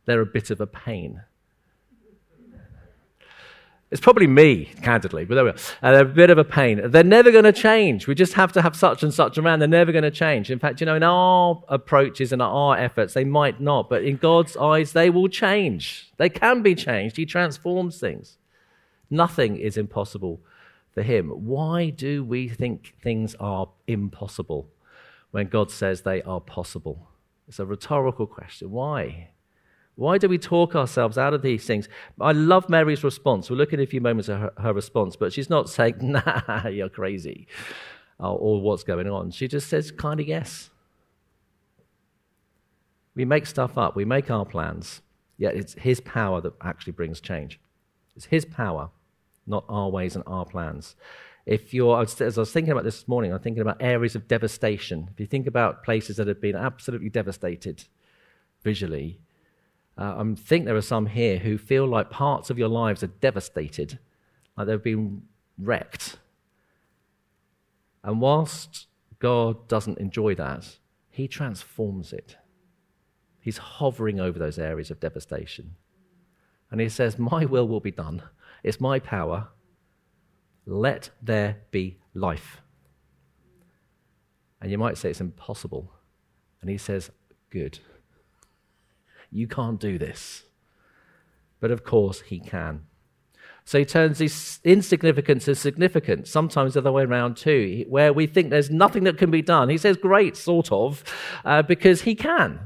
they're 0.04 0.20
a 0.20 0.26
bit 0.26 0.50
of 0.50 0.60
a 0.60 0.66
pain? 0.66 1.22
It's 3.90 4.02
probably 4.02 4.26
me, 4.26 4.66
candidly, 4.82 5.24
but 5.24 5.34
there 5.34 5.44
we 5.44 5.50
are. 5.50 5.56
They're 5.80 6.02
a 6.02 6.04
bit 6.04 6.28
of 6.28 6.36
a 6.36 6.44
pain. 6.44 6.90
They're 6.90 7.02
never 7.02 7.30
going 7.30 7.44
to 7.44 7.52
change. 7.52 8.06
We 8.06 8.14
just 8.14 8.34
have 8.34 8.52
to 8.52 8.60
have 8.60 8.76
such 8.76 9.02
and 9.02 9.14
such 9.14 9.38
around. 9.38 9.60
They're 9.60 9.68
never 9.68 9.92
going 9.92 10.04
to 10.04 10.10
change. 10.10 10.50
In 10.50 10.58
fact, 10.58 10.80
you 10.80 10.86
know, 10.86 10.94
in 10.94 11.02
our 11.02 11.62
approaches 11.68 12.30
and 12.30 12.42
our 12.42 12.76
efforts, 12.76 13.14
they 13.14 13.24
might 13.24 13.62
not, 13.62 13.88
but 13.88 14.04
in 14.04 14.18
God's 14.18 14.58
eyes, 14.58 14.92
they 14.92 15.08
will 15.08 15.28
change. 15.28 16.12
They 16.18 16.28
can 16.28 16.60
be 16.60 16.74
changed. 16.74 17.16
He 17.16 17.24
transforms 17.24 17.98
things. 17.98 18.36
Nothing 19.08 19.56
is 19.56 19.78
impossible 19.78 20.40
for 20.92 21.02
Him. 21.02 21.30
Why 21.30 21.88
do 21.88 22.22
we 22.22 22.46
think 22.46 22.94
things 23.02 23.34
are 23.40 23.70
impossible 23.86 24.68
when 25.30 25.46
God 25.46 25.70
says 25.70 26.02
they 26.02 26.20
are 26.22 26.42
possible? 26.42 27.08
It's 27.46 27.58
a 27.58 27.64
rhetorical 27.64 28.26
question. 28.26 28.70
Why? 28.70 29.30
Why 29.98 30.16
do 30.16 30.28
we 30.28 30.38
talk 30.38 30.76
ourselves 30.76 31.18
out 31.18 31.34
of 31.34 31.42
these 31.42 31.66
things? 31.66 31.88
I 32.20 32.30
love 32.30 32.68
Mary's 32.68 33.02
response. 33.02 33.50
We'll 33.50 33.58
look 33.58 33.72
at 33.72 33.80
a 33.80 33.86
few 33.86 34.00
moments 34.00 34.28
of 34.28 34.38
her, 34.38 34.52
her 34.58 34.72
response, 34.72 35.16
but 35.16 35.32
she's 35.32 35.50
not 35.50 35.68
saying, 35.68 35.96
nah, 36.00 36.68
you're 36.68 36.88
crazy, 36.88 37.48
or, 38.20 38.38
or 38.38 38.60
what's 38.60 38.84
going 38.84 39.08
on. 39.08 39.32
She 39.32 39.48
just 39.48 39.68
says, 39.68 39.90
kind 39.90 40.20
of 40.20 40.28
yes. 40.28 40.70
We 43.16 43.24
make 43.24 43.44
stuff 43.44 43.76
up, 43.76 43.96
we 43.96 44.04
make 44.04 44.30
our 44.30 44.44
plans, 44.44 45.02
yet 45.36 45.56
it's 45.56 45.74
His 45.74 46.00
power 46.00 46.40
that 46.42 46.52
actually 46.62 46.92
brings 46.92 47.20
change. 47.20 47.58
It's 48.14 48.26
His 48.26 48.44
power, 48.44 48.90
not 49.48 49.64
our 49.68 49.88
ways 49.88 50.14
and 50.14 50.22
our 50.28 50.46
plans. 50.46 50.94
If 51.44 51.74
you're, 51.74 52.00
as 52.00 52.20
I 52.20 52.40
was 52.40 52.52
thinking 52.52 52.70
about 52.70 52.84
this 52.84 53.08
morning, 53.08 53.32
I'm 53.32 53.40
thinking 53.40 53.62
about 53.62 53.78
areas 53.80 54.14
of 54.14 54.28
devastation. 54.28 55.08
If 55.12 55.18
you 55.18 55.26
think 55.26 55.48
about 55.48 55.82
places 55.82 56.18
that 56.18 56.28
have 56.28 56.40
been 56.40 56.54
absolutely 56.54 57.08
devastated 57.08 57.82
visually, 58.62 59.18
uh, 59.98 60.14
I 60.16 60.34
think 60.34 60.64
there 60.64 60.76
are 60.76 60.80
some 60.80 61.06
here 61.06 61.38
who 61.38 61.58
feel 61.58 61.86
like 61.86 62.08
parts 62.08 62.50
of 62.50 62.58
your 62.58 62.68
lives 62.68 63.02
are 63.02 63.08
devastated, 63.08 63.98
like 64.56 64.68
they've 64.68 64.82
been 64.82 65.22
wrecked. 65.58 66.18
And 68.04 68.20
whilst 68.20 68.86
God 69.18 69.66
doesn't 69.66 69.98
enjoy 69.98 70.36
that, 70.36 70.78
He 71.10 71.26
transforms 71.26 72.12
it. 72.12 72.36
He's 73.40 73.58
hovering 73.58 74.20
over 74.20 74.38
those 74.38 74.58
areas 74.58 74.90
of 74.92 75.00
devastation. 75.00 75.74
And 76.70 76.80
He 76.80 76.88
says, 76.88 77.18
My 77.18 77.44
will 77.44 77.66
will 77.66 77.80
be 77.80 77.90
done. 77.90 78.22
It's 78.62 78.80
my 78.80 79.00
power. 79.00 79.48
Let 80.64 81.10
there 81.20 81.56
be 81.72 81.96
life. 82.14 82.60
And 84.60 84.70
you 84.70 84.78
might 84.78 84.96
say 84.96 85.10
it's 85.10 85.20
impossible. 85.20 85.92
And 86.60 86.70
He 86.70 86.78
says, 86.78 87.10
Good. 87.50 87.80
You 89.30 89.46
can't 89.46 89.80
do 89.80 89.98
this. 89.98 90.44
But 91.60 91.70
of 91.70 91.84
course, 91.84 92.22
he 92.22 92.38
can. 92.38 92.84
So 93.64 93.78
he 93.78 93.84
turns 93.84 94.18
this 94.18 94.60
insignificance 94.64 95.44
to 95.44 95.54
significant, 95.54 96.26
sometimes 96.26 96.72
the 96.72 96.80
other 96.80 96.90
way 96.90 97.02
around 97.02 97.36
too, 97.36 97.84
where 97.88 98.14
we 98.14 98.26
think 98.26 98.48
there's 98.48 98.70
nothing 98.70 99.04
that 99.04 99.18
can 99.18 99.30
be 99.30 99.42
done. 99.42 99.68
He 99.68 99.76
says, 99.76 99.98
great, 99.98 100.38
sort 100.38 100.72
of, 100.72 101.04
uh, 101.44 101.60
because 101.60 102.02
he 102.02 102.14
can. 102.14 102.60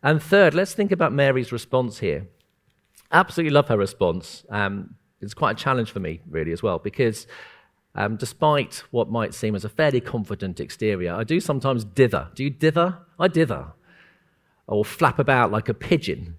And 0.00 0.22
third, 0.22 0.54
let's 0.54 0.72
think 0.72 0.92
about 0.92 1.12
Mary's 1.12 1.50
response 1.50 1.98
here. 1.98 2.28
Absolutely 3.10 3.52
love 3.52 3.68
her 3.68 3.76
response. 3.76 4.44
Um, 4.50 4.94
it's 5.20 5.34
quite 5.34 5.58
a 5.58 5.62
challenge 5.62 5.90
for 5.90 5.98
me, 5.98 6.20
really, 6.28 6.52
as 6.52 6.62
well, 6.62 6.78
because 6.78 7.26
um, 7.96 8.16
despite 8.16 8.84
what 8.92 9.10
might 9.10 9.34
seem 9.34 9.56
as 9.56 9.64
a 9.64 9.68
fairly 9.68 10.00
confident 10.00 10.60
exterior, 10.60 11.12
I 11.12 11.24
do 11.24 11.40
sometimes 11.40 11.84
dither. 11.84 12.28
Do 12.36 12.44
you 12.44 12.50
dither? 12.50 12.98
I 13.18 13.26
dither 13.26 13.72
or 14.66 14.84
flap 14.84 15.18
about 15.18 15.50
like 15.50 15.68
a 15.68 15.74
pigeon, 15.74 16.36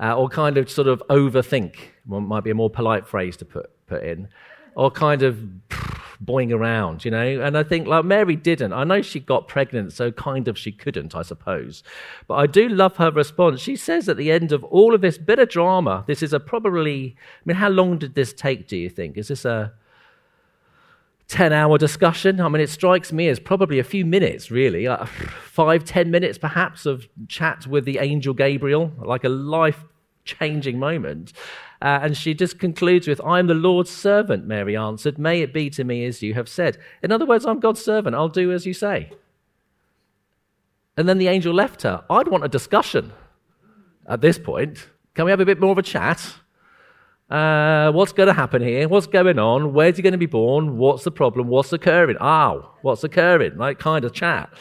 uh, 0.00 0.16
or 0.16 0.28
kind 0.28 0.58
of 0.58 0.70
sort 0.70 0.88
of 0.88 1.02
overthink, 1.08 1.76
might 2.06 2.44
be 2.44 2.50
a 2.50 2.54
more 2.54 2.70
polite 2.70 3.06
phrase 3.06 3.36
to 3.38 3.44
put, 3.44 3.70
put 3.86 4.02
in, 4.02 4.28
or 4.74 4.90
kind 4.90 5.22
of 5.22 5.38
boing 6.24 6.52
around, 6.52 7.04
you 7.04 7.10
know. 7.10 7.40
And 7.40 7.56
I 7.56 7.62
think 7.62 7.86
like 7.86 8.04
Mary 8.04 8.36
didn't. 8.36 8.72
I 8.72 8.84
know 8.84 9.02
she 9.02 9.20
got 9.20 9.48
pregnant, 9.48 9.92
so 9.92 10.10
kind 10.10 10.48
of 10.48 10.58
she 10.58 10.72
couldn't, 10.72 11.14
I 11.14 11.22
suppose. 11.22 11.82
But 12.26 12.34
I 12.34 12.46
do 12.46 12.68
love 12.68 12.96
her 12.96 13.10
response. 13.10 13.60
She 13.60 13.76
says 13.76 14.08
at 14.08 14.16
the 14.16 14.30
end 14.30 14.52
of 14.52 14.64
all 14.64 14.94
of 14.94 15.00
this 15.00 15.18
bit 15.18 15.38
of 15.38 15.48
drama, 15.48 16.04
this 16.06 16.22
is 16.22 16.32
a 16.32 16.40
probably. 16.40 17.16
I 17.18 17.42
mean, 17.44 17.56
how 17.56 17.68
long 17.68 17.98
did 17.98 18.14
this 18.14 18.32
take? 18.32 18.68
Do 18.68 18.76
you 18.76 18.90
think? 18.90 19.16
Is 19.16 19.28
this 19.28 19.44
a 19.44 19.72
10 21.34 21.52
hour 21.52 21.76
discussion. 21.76 22.40
I 22.40 22.48
mean, 22.48 22.62
it 22.62 22.70
strikes 22.70 23.12
me 23.12 23.26
as 23.26 23.40
probably 23.40 23.80
a 23.80 23.84
few 23.84 24.06
minutes, 24.06 24.52
really, 24.52 24.86
uh, 24.86 25.04
five, 25.04 25.84
ten 25.84 26.12
minutes 26.12 26.38
perhaps 26.38 26.86
of 26.86 27.08
chat 27.26 27.66
with 27.66 27.84
the 27.84 27.98
angel 27.98 28.34
Gabriel, 28.34 28.92
like 28.98 29.24
a 29.24 29.28
life 29.28 29.84
changing 30.24 30.78
moment. 30.78 31.32
Uh, 31.82 31.98
and 32.02 32.16
she 32.16 32.34
just 32.34 32.60
concludes 32.60 33.08
with, 33.08 33.20
I 33.20 33.40
am 33.40 33.48
the 33.48 33.54
Lord's 33.54 33.90
servant, 33.90 34.46
Mary 34.46 34.76
answered. 34.76 35.18
May 35.18 35.40
it 35.40 35.52
be 35.52 35.70
to 35.70 35.82
me 35.82 36.04
as 36.04 36.22
you 36.22 36.34
have 36.34 36.48
said. 36.48 36.78
In 37.02 37.10
other 37.10 37.26
words, 37.26 37.44
I'm 37.44 37.58
God's 37.58 37.82
servant. 37.82 38.14
I'll 38.14 38.28
do 38.28 38.52
as 38.52 38.64
you 38.64 38.72
say. 38.72 39.10
And 40.96 41.08
then 41.08 41.18
the 41.18 41.26
angel 41.26 41.52
left 41.52 41.82
her. 41.82 42.04
I'd 42.08 42.28
want 42.28 42.44
a 42.44 42.48
discussion 42.48 43.12
at 44.06 44.20
this 44.20 44.38
point. 44.38 44.88
Can 45.14 45.24
we 45.24 45.32
have 45.32 45.40
a 45.40 45.44
bit 45.44 45.58
more 45.58 45.72
of 45.72 45.78
a 45.78 45.82
chat? 45.82 46.36
Uh, 47.30 47.90
what's 47.92 48.12
going 48.12 48.26
to 48.26 48.34
happen 48.34 48.62
here? 48.62 48.86
What's 48.86 49.06
going 49.06 49.38
on? 49.38 49.72
Where's 49.72 49.96
he 49.96 50.02
going 50.02 50.12
to 50.12 50.18
be 50.18 50.26
born? 50.26 50.76
What's 50.76 51.04
the 51.04 51.10
problem? 51.10 51.48
What's 51.48 51.72
occurring? 51.72 52.16
Oh, 52.20 52.70
what's 52.82 53.02
occurring? 53.02 53.56
Like 53.56 53.78
kind 53.78 54.04
of 54.04 54.12
chat. 54.12 54.52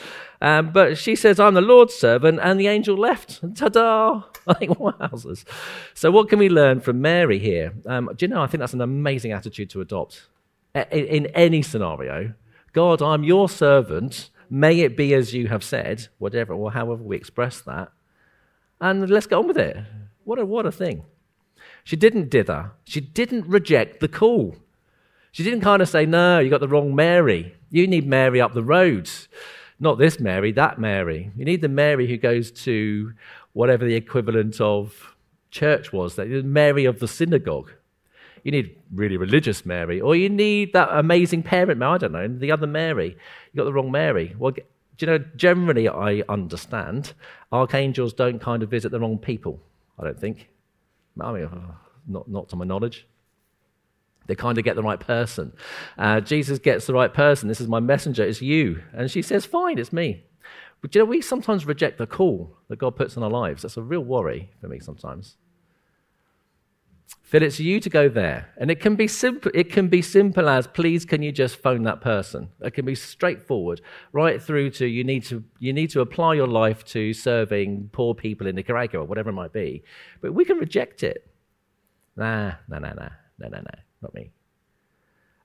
Um, 0.41 0.71
but 0.71 0.97
she 0.97 1.15
says, 1.15 1.39
I'm 1.39 1.53
the 1.53 1.61
Lord's 1.61 1.93
servant, 1.93 2.39
and 2.41 2.59
the 2.59 2.67
angel 2.67 2.97
left. 2.97 3.41
Ta 3.55 3.69
da! 3.69 4.23
Think, 4.59 4.77
wowzers. 4.77 5.45
So, 5.93 6.11
what 6.11 6.27
can 6.27 6.37
we 6.37 6.49
learn 6.49 6.81
from 6.81 6.99
Mary 6.99 7.39
here? 7.39 7.73
Um, 7.85 8.09
do 8.15 8.25
you 8.25 8.27
know, 8.27 8.41
I 8.41 8.47
think 8.47 8.59
that's 8.59 8.73
an 8.73 8.81
amazing 8.81 9.31
attitude 9.31 9.69
to 9.69 9.79
adopt. 9.79 10.23
In, 10.75 10.83
in 11.05 11.25
any 11.27 11.61
scenario, 11.61 12.33
God, 12.73 13.01
I'm 13.01 13.23
your 13.23 13.47
servant. 13.47 14.31
May 14.49 14.81
it 14.81 14.97
be 14.97 15.13
as 15.13 15.33
you 15.33 15.47
have 15.47 15.63
said, 15.63 16.07
whatever, 16.17 16.53
or 16.53 16.71
however 16.71 17.01
we 17.01 17.15
express 17.15 17.61
that. 17.61 17.91
And 18.81 19.09
let's 19.09 19.27
get 19.27 19.37
on 19.37 19.47
with 19.47 19.57
it. 19.57 19.77
What 20.25 20.39
a, 20.39 20.45
what 20.45 20.65
a 20.65 20.71
thing. 20.71 21.05
She 21.83 21.95
didn't 21.95 22.29
dither. 22.29 22.71
She 22.85 23.01
didn't 23.01 23.47
reject 23.47 23.99
the 23.99 24.07
call. 24.07 24.55
She 25.31 25.43
didn't 25.43 25.61
kind 25.61 25.81
of 25.81 25.89
say, 25.89 26.05
No, 26.05 26.39
you 26.39 26.49
got 26.49 26.61
the 26.61 26.67
wrong 26.67 26.95
Mary. 26.95 27.55
You 27.69 27.87
need 27.87 28.07
Mary 28.07 28.39
up 28.39 28.53
the 28.53 28.63
road. 28.63 29.09
Not 29.79 29.97
this 29.97 30.19
Mary, 30.19 30.51
that 30.53 30.79
Mary. 30.79 31.31
You 31.35 31.43
need 31.43 31.61
the 31.61 31.67
Mary 31.67 32.07
who 32.07 32.17
goes 32.17 32.51
to 32.51 33.13
whatever 33.53 33.85
the 33.85 33.95
equivalent 33.95 34.61
of 34.61 35.15
church 35.51 35.91
was, 35.91 36.15
the 36.15 36.25
Mary 36.43 36.85
of 36.85 36.99
the 36.99 37.07
synagogue. 37.07 37.71
You 38.43 38.51
need 38.51 38.75
really 38.93 39.17
religious 39.17 39.65
Mary, 39.65 40.01
or 40.01 40.15
you 40.15 40.29
need 40.29 40.73
that 40.73 40.89
amazing 40.91 41.43
parent, 41.43 41.79
Mary, 41.79 41.93
I 41.93 41.97
don't 41.97 42.11
know, 42.11 42.27
the 42.27 42.51
other 42.51 42.67
Mary. 42.67 43.17
You 43.51 43.57
got 43.57 43.63
the 43.63 43.73
wrong 43.73 43.91
Mary. 43.91 44.35
Well, 44.37 44.51
do 44.51 44.61
you 44.99 45.07
know, 45.07 45.23
generally 45.35 45.87
I 45.87 46.23
understand 46.29 47.13
archangels 47.51 48.13
don't 48.13 48.39
kind 48.39 48.61
of 48.61 48.69
visit 48.69 48.91
the 48.91 48.99
wrong 48.99 49.17
people, 49.17 49.59
I 49.97 50.03
don't 50.03 50.19
think. 50.19 50.49
I 51.19 51.31
mean, 51.31 51.45
uh, 51.45 51.73
not, 52.07 52.29
not 52.29 52.49
to 52.49 52.55
my 52.55 52.65
knowledge. 52.65 53.07
They 54.25 54.35
kind 54.35 54.57
of 54.57 54.63
get 54.63 54.75
the 54.75 54.83
right 54.83 54.99
person. 54.99 55.53
Uh, 55.97 56.21
Jesus 56.21 56.59
gets 56.59 56.87
the 56.87 56.93
right 56.93 57.13
person. 57.13 57.49
This 57.49 57.59
is 57.59 57.67
my 57.67 57.79
messenger, 57.79 58.23
it's 58.23 58.41
you. 58.41 58.81
And 58.93 59.11
she 59.11 59.21
says, 59.21 59.45
Fine, 59.45 59.79
it's 59.79 59.91
me. 59.91 60.23
But 60.81 60.95
you 60.95 60.99
know, 60.99 61.05
we 61.05 61.21
sometimes 61.21 61.65
reject 61.65 61.97
the 61.97 62.07
call 62.07 62.57
that 62.67 62.77
God 62.77 62.95
puts 62.95 63.15
in 63.15 63.23
our 63.23 63.29
lives. 63.29 63.61
That's 63.61 63.77
a 63.77 63.81
real 63.81 64.03
worry 64.03 64.49
for 64.59 64.67
me 64.67 64.79
sometimes. 64.79 65.37
Phil, 67.33 67.41
it's 67.41 67.59
you 67.59 67.79
to 67.79 67.89
go 67.89 68.09
there. 68.09 68.49
And 68.57 68.69
it 68.69 68.79
can 68.79 68.95
be 68.95 69.07
simple 69.07 69.49
it 69.55 69.71
can 69.71 69.87
be 69.87 70.03
simple 70.03 70.47
as 70.47 70.67
please 70.67 71.03
can 71.03 71.23
you 71.23 71.31
just 71.31 71.55
phone 71.55 71.81
that 71.83 71.99
person. 71.99 72.49
It 72.61 72.75
can 72.75 72.85
be 72.85 72.93
straightforward, 72.93 73.81
right 74.11 74.39
through 74.39 74.69
to 74.77 74.85
you 74.85 75.03
need 75.03 75.23
to 75.25 75.43
you 75.57 75.73
need 75.73 75.89
to 75.89 76.01
apply 76.01 76.35
your 76.35 76.45
life 76.45 76.85
to 76.93 77.11
serving 77.11 77.89
poor 77.91 78.13
people 78.13 78.45
in 78.45 78.55
Nicaragua 78.55 78.99
or 78.99 79.05
whatever 79.05 79.31
it 79.31 79.33
might 79.33 79.51
be. 79.51 79.83
But 80.21 80.35
we 80.35 80.45
can 80.45 80.59
reject 80.59 81.01
it. 81.01 81.27
Nah, 82.15 82.51
nah, 82.67 82.77
nah, 82.77 82.93
nah, 82.93 83.09
nah, 83.39 83.47
nah, 83.47 83.61
nah, 83.61 83.81
not 84.03 84.13
me. 84.13 84.29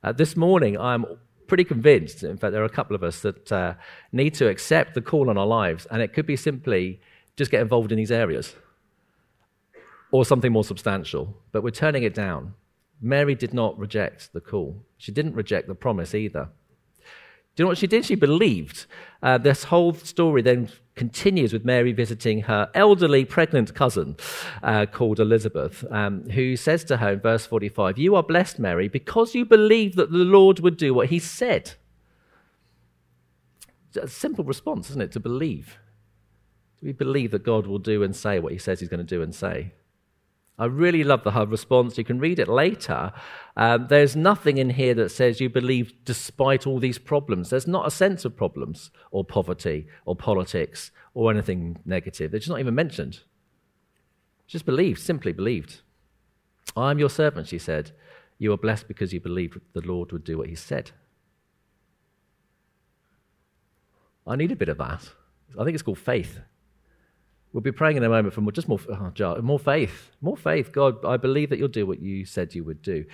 Uh, 0.05 0.12
this 0.12 0.37
morning 0.37 0.79
I'm 0.79 1.07
pretty 1.47 1.65
convinced, 1.65 2.23
in 2.23 2.37
fact, 2.37 2.53
there 2.53 2.61
are 2.61 2.67
a 2.67 2.69
couple 2.69 2.97
of 2.97 3.03
us 3.03 3.23
that 3.23 3.50
uh, 3.50 3.73
need 4.12 4.35
to 4.35 4.49
accept 4.49 4.93
the 4.93 5.00
call 5.00 5.31
on 5.31 5.38
our 5.38 5.47
lives, 5.47 5.87
and 5.91 6.03
it 6.03 6.12
could 6.12 6.27
be 6.27 6.37
simply 6.37 7.00
just 7.37 7.50
get 7.50 7.62
involved 7.62 7.93
in 7.93 7.97
these 7.97 8.12
areas 8.12 8.55
or 10.11 10.25
something 10.25 10.53
more 10.53 10.65
substantial, 10.65 11.37
but 11.53 11.62
we're 11.62 11.71
turning 11.71 12.03
it 12.03 12.15
down. 12.15 12.55
Mary 13.00 13.35
did 13.35 13.55
not 13.55 13.79
reject 13.79 14.33
the 14.33 14.41
call. 14.41 14.85
She 14.97 15.12
didn't 15.12 15.35
reject 15.35 15.69
the 15.69 15.75
promise 15.75 16.15
either. 16.15 16.49
Do 17.59 17.62
you 17.62 17.65
know 17.65 17.71
what 17.71 17.79
she 17.79 17.87
did? 17.88 18.05
She 18.05 18.15
believed. 18.15 18.87
Uh, 19.21 19.37
this 19.37 19.65
whole 19.65 19.93
story 19.93 20.43
then 20.43 20.69
continues 20.95 21.53
with 21.53 21.65
Mary 21.65 21.93
visiting 21.93 22.43
her 22.43 22.71
elderly 22.73 23.25
pregnant 23.25 23.75
cousin 23.75 24.17
uh, 24.62 24.87
called 24.87 25.19
Elizabeth, 25.19 25.85
um, 25.91 26.29
who 26.31 26.57
says 26.57 26.85
to 26.85 26.99
her 26.99 27.15
in 27.15 27.21
verse 27.21 27.47
45, 27.47 27.99
You 27.99 28.15
are 28.15 28.23
blessed, 28.23 28.61
Mary, 28.61 28.88
because 28.88 29.35
you 29.35 29.45
believe 29.45 29.97
that 29.97 30.12
the 30.12 30.19
Lord 30.19 30.61
would 30.61 30.77
do 30.77 30.95
what 30.95 31.09
he 31.09 31.19
said. 31.19 31.73
It's 33.88 33.97
a 33.97 34.07
simple 34.07 34.45
response, 34.45 34.91
isn't 34.91 35.03
it? 35.03 35.12
To 35.12 35.21
believe. 35.21 35.79
We 36.81 36.93
believe 36.93 37.33
that 37.33 37.43
God 37.43 37.67
will 37.67 37.81
do 37.81 38.03
and 38.05 38.15
say 38.15 38.38
what 38.38 38.53
he 38.53 38.59
says 38.59 38.79
he's 38.79 38.88
going 38.88 39.05
to 39.05 39.17
do 39.17 39.21
and 39.21 39.35
say? 39.35 39.73
I 40.59 40.65
really 40.65 41.05
love 41.05 41.23
the 41.23 41.31
Hub 41.31 41.53
response. 41.53 41.97
You 41.97 42.05
can 42.05 42.19
read 42.19 42.41
it 42.41 42.49
later. 42.49 43.12
Um, 43.57 43.87
there's 43.88 44.17
nothing 44.17 44.59
in 44.59 44.71
here 44.71 44.93
that 44.95 45.11
says 45.11 45.41
you 45.41 45.49
believe 45.49 45.93
despite 46.05 46.67
all 46.67 46.81
these 46.81 46.99
problems. 46.99 47.50
There's 47.50 47.69
not 47.69 47.87
a 47.87 47.93
sense 47.93 48.25
of 48.25 48.37
problems 48.37 48.91
or 49.12 49.25
poverty 49.25 49.87
or 50.05 50.17
politics 50.17 50.91
or 51.15 51.31
anything 51.31 51.79
negative. 51.85 52.33
Just 52.33 52.49
not 52.49 52.59
even 52.59 52.75
mentioned. 52.75 53.21
Just 54.49 54.67
believed, 54.67 55.00
simply 55.00 55.33
believed. 55.33 55.83
I 56.77 56.91
am 56.91 56.99
your 56.99 57.11
servant, 57.11 57.47
she 57.47 57.59
said. 57.59 57.93
You 58.38 58.53
are 58.53 58.59
blessed 58.59 58.88
because 58.88 59.12
you 59.12 59.21
believed 59.21 59.61
the 59.75 59.87
Lord 59.87 60.11
would 60.11 60.25
do 60.25 60.38
what 60.38 60.49
he 60.49 60.55
said. 60.55 60.91
I 64.27 64.37
need 64.37 64.53
a 64.53 64.57
bit 64.57 64.69
of 64.69 64.79
that. 64.79 65.09
I 65.59 65.65
think 65.65 65.75
it's 65.75 65.83
called 65.83 65.99
faith. 65.99 66.41
We'll 67.52 67.62
be 67.62 67.73
praying 67.73 67.97
in 67.97 68.05
a 68.05 68.09
moment 68.09 68.35
for 68.35 68.43
more, 68.43 68.52
just 68.52 68.69
more, 68.69 68.78
oh, 68.88 69.40
more 69.43 69.59
faith. 69.59 70.11
More 70.21 70.37
faith. 70.37 70.71
God, 70.71 71.05
I 71.05 71.17
believe 71.17 71.50
that 71.50 71.59
you'll 71.59 71.69
do 71.69 71.87
what 71.87 72.00
you 72.00 72.25
said 72.25 72.55
you 72.55 72.64
would 72.64 72.83
do. 72.83 73.05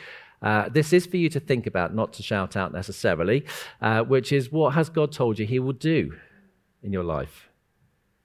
Uh, 0.42 0.68
this 0.68 0.92
is 0.92 1.06
for 1.06 1.16
you 1.16 1.28
to 1.30 1.40
think 1.40 1.66
about, 1.66 1.94
not 1.94 2.12
to 2.14 2.22
shout 2.22 2.56
out 2.56 2.72
necessarily, 2.72 3.46
uh, 3.80 4.02
which 4.02 4.32
is 4.32 4.52
what 4.52 4.74
has 4.74 4.90
God 4.90 5.12
told 5.12 5.38
you 5.38 5.46
he 5.46 5.58
will 5.58 5.72
do 5.72 6.14
in 6.82 6.92
your 6.92 7.04
life? 7.04 7.48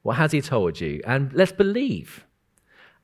What 0.02 0.18
has 0.18 0.32
he 0.32 0.42
told 0.42 0.82
you? 0.82 1.02
And 1.06 1.32
let's 1.34 1.52
believe. 1.52 2.26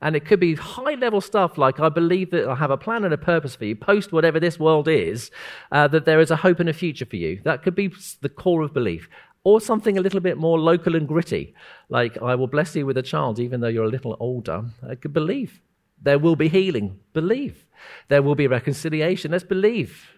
And 0.02 0.14
it 0.14 0.26
could 0.26 0.40
be 0.40 0.54
high 0.54 0.94
level 0.94 1.22
stuff 1.22 1.56
like, 1.56 1.80
I 1.80 1.88
believe 1.88 2.30
that 2.30 2.46
I 2.46 2.54
have 2.56 2.70
a 2.70 2.76
plan 2.76 3.04
and 3.04 3.14
a 3.14 3.18
purpose 3.18 3.56
for 3.56 3.64
you, 3.64 3.74
post 3.74 4.12
whatever 4.12 4.38
this 4.38 4.58
world 4.58 4.88
is, 4.88 5.30
uh, 5.72 5.88
that 5.88 6.04
there 6.04 6.20
is 6.20 6.30
a 6.30 6.36
hope 6.36 6.60
and 6.60 6.68
a 6.68 6.74
future 6.74 7.06
for 7.06 7.16
you. 7.16 7.40
That 7.44 7.62
could 7.62 7.74
be 7.74 7.90
the 8.20 8.28
core 8.28 8.60
of 8.60 8.74
belief 8.74 9.08
or 9.46 9.60
something 9.60 9.96
a 9.96 10.00
little 10.00 10.18
bit 10.18 10.36
more 10.36 10.58
local 10.58 10.96
and 10.96 11.06
gritty, 11.06 11.54
like, 11.88 12.20
I 12.20 12.34
will 12.34 12.48
bless 12.48 12.74
you 12.74 12.84
with 12.84 12.96
a 12.96 13.02
child 13.02 13.38
even 13.38 13.60
though 13.60 13.68
you're 13.68 13.84
a 13.84 13.88
little 13.96 14.16
older. 14.18 14.64
I 14.84 14.96
could 14.96 15.12
believe. 15.12 15.60
There 16.02 16.18
will 16.18 16.34
be 16.34 16.48
healing. 16.48 16.98
Believe. 17.12 17.64
There 18.08 18.22
will 18.22 18.34
be 18.34 18.48
reconciliation. 18.48 19.30
Let's 19.30 19.44
believe. 19.44 20.10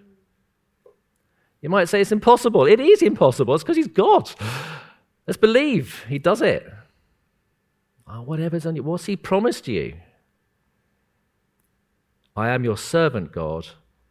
You 1.60 1.68
might 1.68 1.90
say 1.90 2.00
it's 2.00 2.10
impossible. 2.10 2.64
It 2.64 2.80
is 2.80 3.02
impossible. 3.02 3.54
It's 3.54 3.62
because 3.62 3.76
He's 3.76 3.86
God. 3.86 4.30
Let's 5.26 5.36
believe 5.36 6.06
He 6.08 6.18
does 6.18 6.40
it. 6.40 6.66
Oh, 8.06 8.22
whatever's 8.22 8.64
on 8.64 8.76
you, 8.76 8.82
what's 8.82 9.04
He 9.04 9.14
promised 9.16 9.68
you? 9.68 9.96
I 12.34 12.48
am 12.48 12.64
your 12.64 12.78
servant, 12.78 13.32
God, 13.32 13.66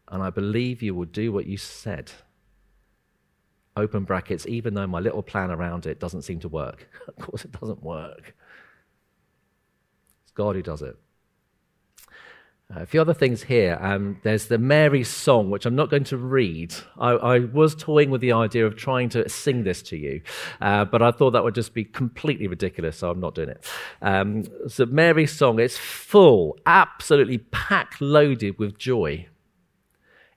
and 0.10 0.22
I 0.22 0.30
believe 0.30 0.84
you 0.84 0.94
will 0.94 1.06
do 1.06 1.32
what 1.32 1.48
you 1.48 1.58
said 1.58 2.12
open 3.78 4.04
brackets, 4.04 4.46
even 4.48 4.74
though 4.74 4.88
my 4.88 5.00
little 5.00 5.24
plan 5.24 5.52
around 5.52 5.86
it 5.86 6.00
doesn't 6.00 6.24
seem 6.24 6.40
to 6.42 6.50
work. 6.50 6.90
of 7.08 7.16
course, 7.16 7.46
it 7.46 7.52
doesn't 7.52 7.82
work. 7.82 8.36
It's 10.24 10.32
God 10.34 10.56
who 10.56 10.62
does 10.62 10.82
it. 10.82 10.98
Uh, 12.76 12.82
a 12.82 12.86
few 12.86 13.00
other 13.00 13.14
things 13.14 13.44
here. 13.44 13.78
Um, 13.80 14.20
there's 14.24 14.48
the 14.48 14.58
Mary 14.58 15.02
song, 15.06 15.50
which 15.50 15.66
I'm 15.66 15.76
not 15.76 15.90
going 15.90 16.04
to 16.06 16.18
read. 16.18 16.76
I, 16.98 17.12
I, 17.12 17.40
was 17.40 17.74
toying 17.76 18.10
with 18.10 18.20
the 18.20 18.34
idea 18.34 18.66
of 18.66 18.76
trying 18.76 19.08
to 19.10 19.30
sing 19.30 19.64
this 19.64 19.82
to 19.84 19.96
you, 19.96 20.22
uh, 20.60 20.84
but 20.84 21.02
I 21.02 21.12
thought 21.12 21.32
that 21.32 21.46
would 21.46 21.56
just 21.56 21.74
be 21.74 21.86
completely 21.86 22.48
ridiculous, 22.48 22.98
so 22.98 23.10
I'm 23.10 23.22
not 23.22 23.36
doing 23.36 23.50
it. 23.50 23.64
Um, 24.02 24.44
so, 24.68 24.86
Mary's 24.86 25.32
song, 25.32 25.60
it's 25.62 25.78
full, 25.78 26.58
absolutely 26.66 27.38
packed 27.38 28.02
loaded 28.02 28.60
with 28.60 28.78
joy. 28.78 29.28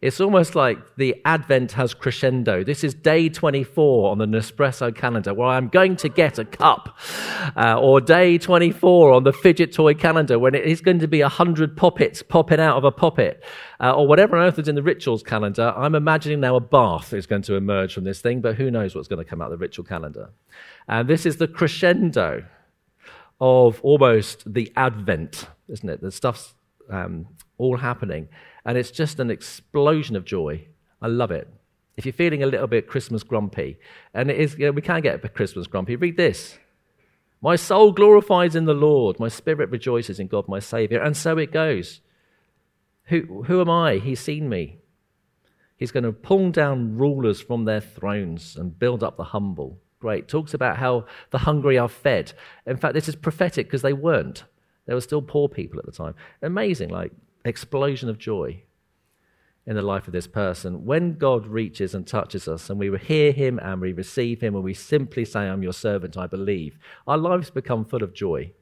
It's 0.03 0.19
almost 0.19 0.55
like 0.55 0.79
the 0.97 1.21
Advent 1.27 1.73
has 1.73 1.93
crescendo. 1.93 2.65
This 2.65 2.83
is 2.83 2.95
day 2.95 3.29
24 3.29 4.11
on 4.11 4.17
the 4.17 4.25
Nespresso 4.25 4.95
calendar, 4.95 5.35
where 5.35 5.49
I'm 5.49 5.69
going 5.69 5.97
to 5.97 6.09
get 6.09 6.39
a 6.39 6.45
cup. 6.47 6.99
Uh, 7.55 7.79
or 7.79 8.01
day 8.01 8.39
24 8.39 9.13
on 9.13 9.25
the 9.25 9.33
fidget 9.33 9.75
toy 9.75 9.93
calendar, 9.93 10.39
when 10.39 10.55
it 10.55 10.65
is 10.65 10.81
going 10.81 11.01
to 11.01 11.09
be 11.09 11.21
100 11.21 11.77
poppets 11.77 12.23
popping 12.23 12.61
out 12.61 12.79
of 12.79 12.85
a 12.85 12.91
poppet. 12.91 13.45
Uh, 13.79 13.95
or 13.95 14.07
whatever 14.07 14.39
on 14.39 14.47
earth 14.47 14.59
is 14.59 14.69
in 14.69 14.75
the 14.75 14.83
rituals 14.83 15.23
calendar. 15.23 15.75
I'm 15.77 15.95
imagining 15.95 16.41
now 16.41 16.57
a 16.57 16.61
bath 16.61 17.13
is 17.13 17.27
going 17.27 17.43
to 17.43 17.57
emerge 17.57 17.93
from 17.93 18.05
this 18.05 18.23
thing, 18.23 18.41
but 18.41 18.57
who 18.57 18.71
knows 18.71 18.95
what's 18.95 19.09
going 19.09 19.23
to 19.23 19.29
come 19.29 19.43
out 19.43 19.53
of 19.53 19.59
the 19.59 19.63
ritual 19.63 19.85
calendar. 19.85 20.31
And 20.89 21.09
this 21.09 21.27
is 21.27 21.37
the 21.37 21.49
crescendo 21.49 22.47
of 23.39 23.79
almost 23.83 24.51
the 24.51 24.73
Advent, 24.77 25.47
isn't 25.69 25.89
it? 25.91 26.01
The 26.01 26.11
stuff's 26.11 26.55
um, 26.89 27.27
all 27.59 27.77
happening. 27.77 28.29
And 28.65 28.77
it's 28.77 28.91
just 28.91 29.21
an 29.21 29.31
explosion 29.31 30.17
of 30.17 30.25
joy. 30.25 30.67
I 31.01 31.07
love 31.07 31.31
it. 31.31 31.49
If 31.97 32.07
you're 32.07 32.13
feeling 32.13 32.43
a 32.43 32.47
little 32.47 32.67
bit 32.67 32.87
Christmas 32.87 33.23
grumpy, 33.23 33.79
and 34.15 34.31
it 34.31 34.39
is, 34.39 34.57
you 34.59 34.67
know, 34.67 34.73
we 34.73 34.83
can 34.83 35.01
get 35.01 35.35
Christmas 35.35 35.67
grumpy, 35.67 35.97
read 35.97 36.17
this. 36.17 36.59
My 37.43 37.57
soul 37.57 37.93
glorifies 37.93 38.55
in 38.55 38.67
the 38.67 38.75
Lord, 38.75 39.19
my 39.19 39.29
spirit 39.29 39.71
rejoices 39.71 40.21
in 40.21 40.27
God, 40.27 40.47
my 40.47 40.59
Savior. 40.59 41.01
And 41.01 41.17
so 41.17 41.39
it 41.39 41.53
goes. 41.53 42.01
Who, 43.05 43.45
who 43.45 43.61
am 43.61 43.71
I? 43.71 43.97
He's 43.97 44.21
seen 44.21 44.49
me. 44.49 44.79
He's 45.77 45.91
going 45.91 46.05
to 46.05 46.13
pull 46.13 46.51
down 46.51 46.97
rulers 46.97 47.41
from 47.41 47.65
their 47.65 47.81
thrones 47.81 48.57
and 48.57 48.79
build 48.79 49.03
up 49.03 49.17
the 49.17 49.25
humble. 49.25 49.79
Great. 49.99 50.29
Talks 50.29 50.55
about 50.55 50.77
how 50.77 51.07
the 51.31 51.39
hungry 51.39 51.77
are 51.77 51.89
fed. 51.89 52.33
In 52.67 52.77
fact, 52.77 52.95
this 52.95 53.09
is 53.09 53.17
prophetic 53.17 53.67
because 53.67 53.83
they 53.83 53.93
weren't. 53.93 54.45
There 54.87 54.95
were 54.95 55.01
still 55.01 55.23
poor 55.23 55.49
people 55.49 55.79
at 55.79 55.87
the 55.87 55.93
time. 55.93 56.15
Amazing, 56.43 56.91
like 56.91 57.13
explosion 57.45 58.09
of 58.09 58.19
joy 58.19 58.63
in 59.67 59.77
the 59.77 59.83
life 59.83 60.07
of 60.07 60.13
this 60.13 60.27
person. 60.27 60.85
When 60.85 61.15
God 61.15 61.47
reaches 61.47 61.95
and 61.95 62.07
touches 62.07 62.49
us 62.49 62.71
and 62.71 62.79
we 62.79 62.97
hear 62.99 63.33
him 63.33 63.59
and 63.61 63.81
we 63.81 63.93
receive 63.93 64.41
him 64.41 64.55
and 64.55 64.65
we 64.65 64.75
simply 64.75 65.25
say, 65.25 65.41
I'm 65.41 65.63
your 65.63 65.73
servant, 65.73 66.17
I 66.17 66.27
believe, 66.27 66.79
our 67.07 67.19
lives 67.19 67.51
become 67.51 67.85
full 67.85 68.03
of 68.03 68.15
joy. 68.15 68.53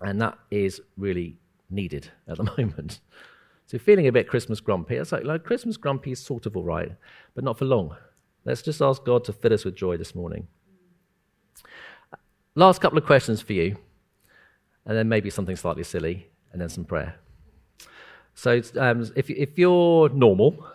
And 0.00 0.20
that 0.20 0.38
is 0.50 0.80
really 0.96 1.36
needed 1.68 2.10
at 2.26 2.38
the 2.38 2.44
moment. 2.58 3.00
So, 3.66 3.78
feeling 3.78 4.08
a 4.08 4.12
bit 4.12 4.28
Christmas 4.28 4.58
grumpy, 4.58 4.96
it's 4.96 5.12
like, 5.12 5.24
like 5.24 5.44
Christmas 5.44 5.76
grumpy 5.76 6.10
is 6.10 6.18
sort 6.18 6.46
of 6.46 6.56
all 6.56 6.64
right, 6.64 6.90
but 7.34 7.44
not 7.44 7.56
for 7.56 7.66
long. 7.66 7.96
Let's 8.44 8.62
just 8.62 8.82
ask 8.82 9.04
God 9.04 9.22
to 9.24 9.32
fill 9.32 9.52
us 9.52 9.64
with 9.64 9.76
joy 9.76 9.96
this 9.96 10.14
morning. 10.14 10.48
Last 12.56 12.80
couple 12.80 12.98
of 12.98 13.06
questions 13.06 13.40
for 13.40 13.52
you, 13.52 13.76
and 14.84 14.96
then 14.96 15.08
maybe 15.08 15.30
something 15.30 15.54
slightly 15.54 15.84
silly, 15.84 16.26
and 16.52 16.60
then 16.60 16.68
some 16.68 16.84
prayer. 16.84 17.14
So 18.34 18.62
um, 18.76 19.10
if, 19.16 19.28
if 19.30 19.58
you're 19.58 20.08
normal, 20.10 20.66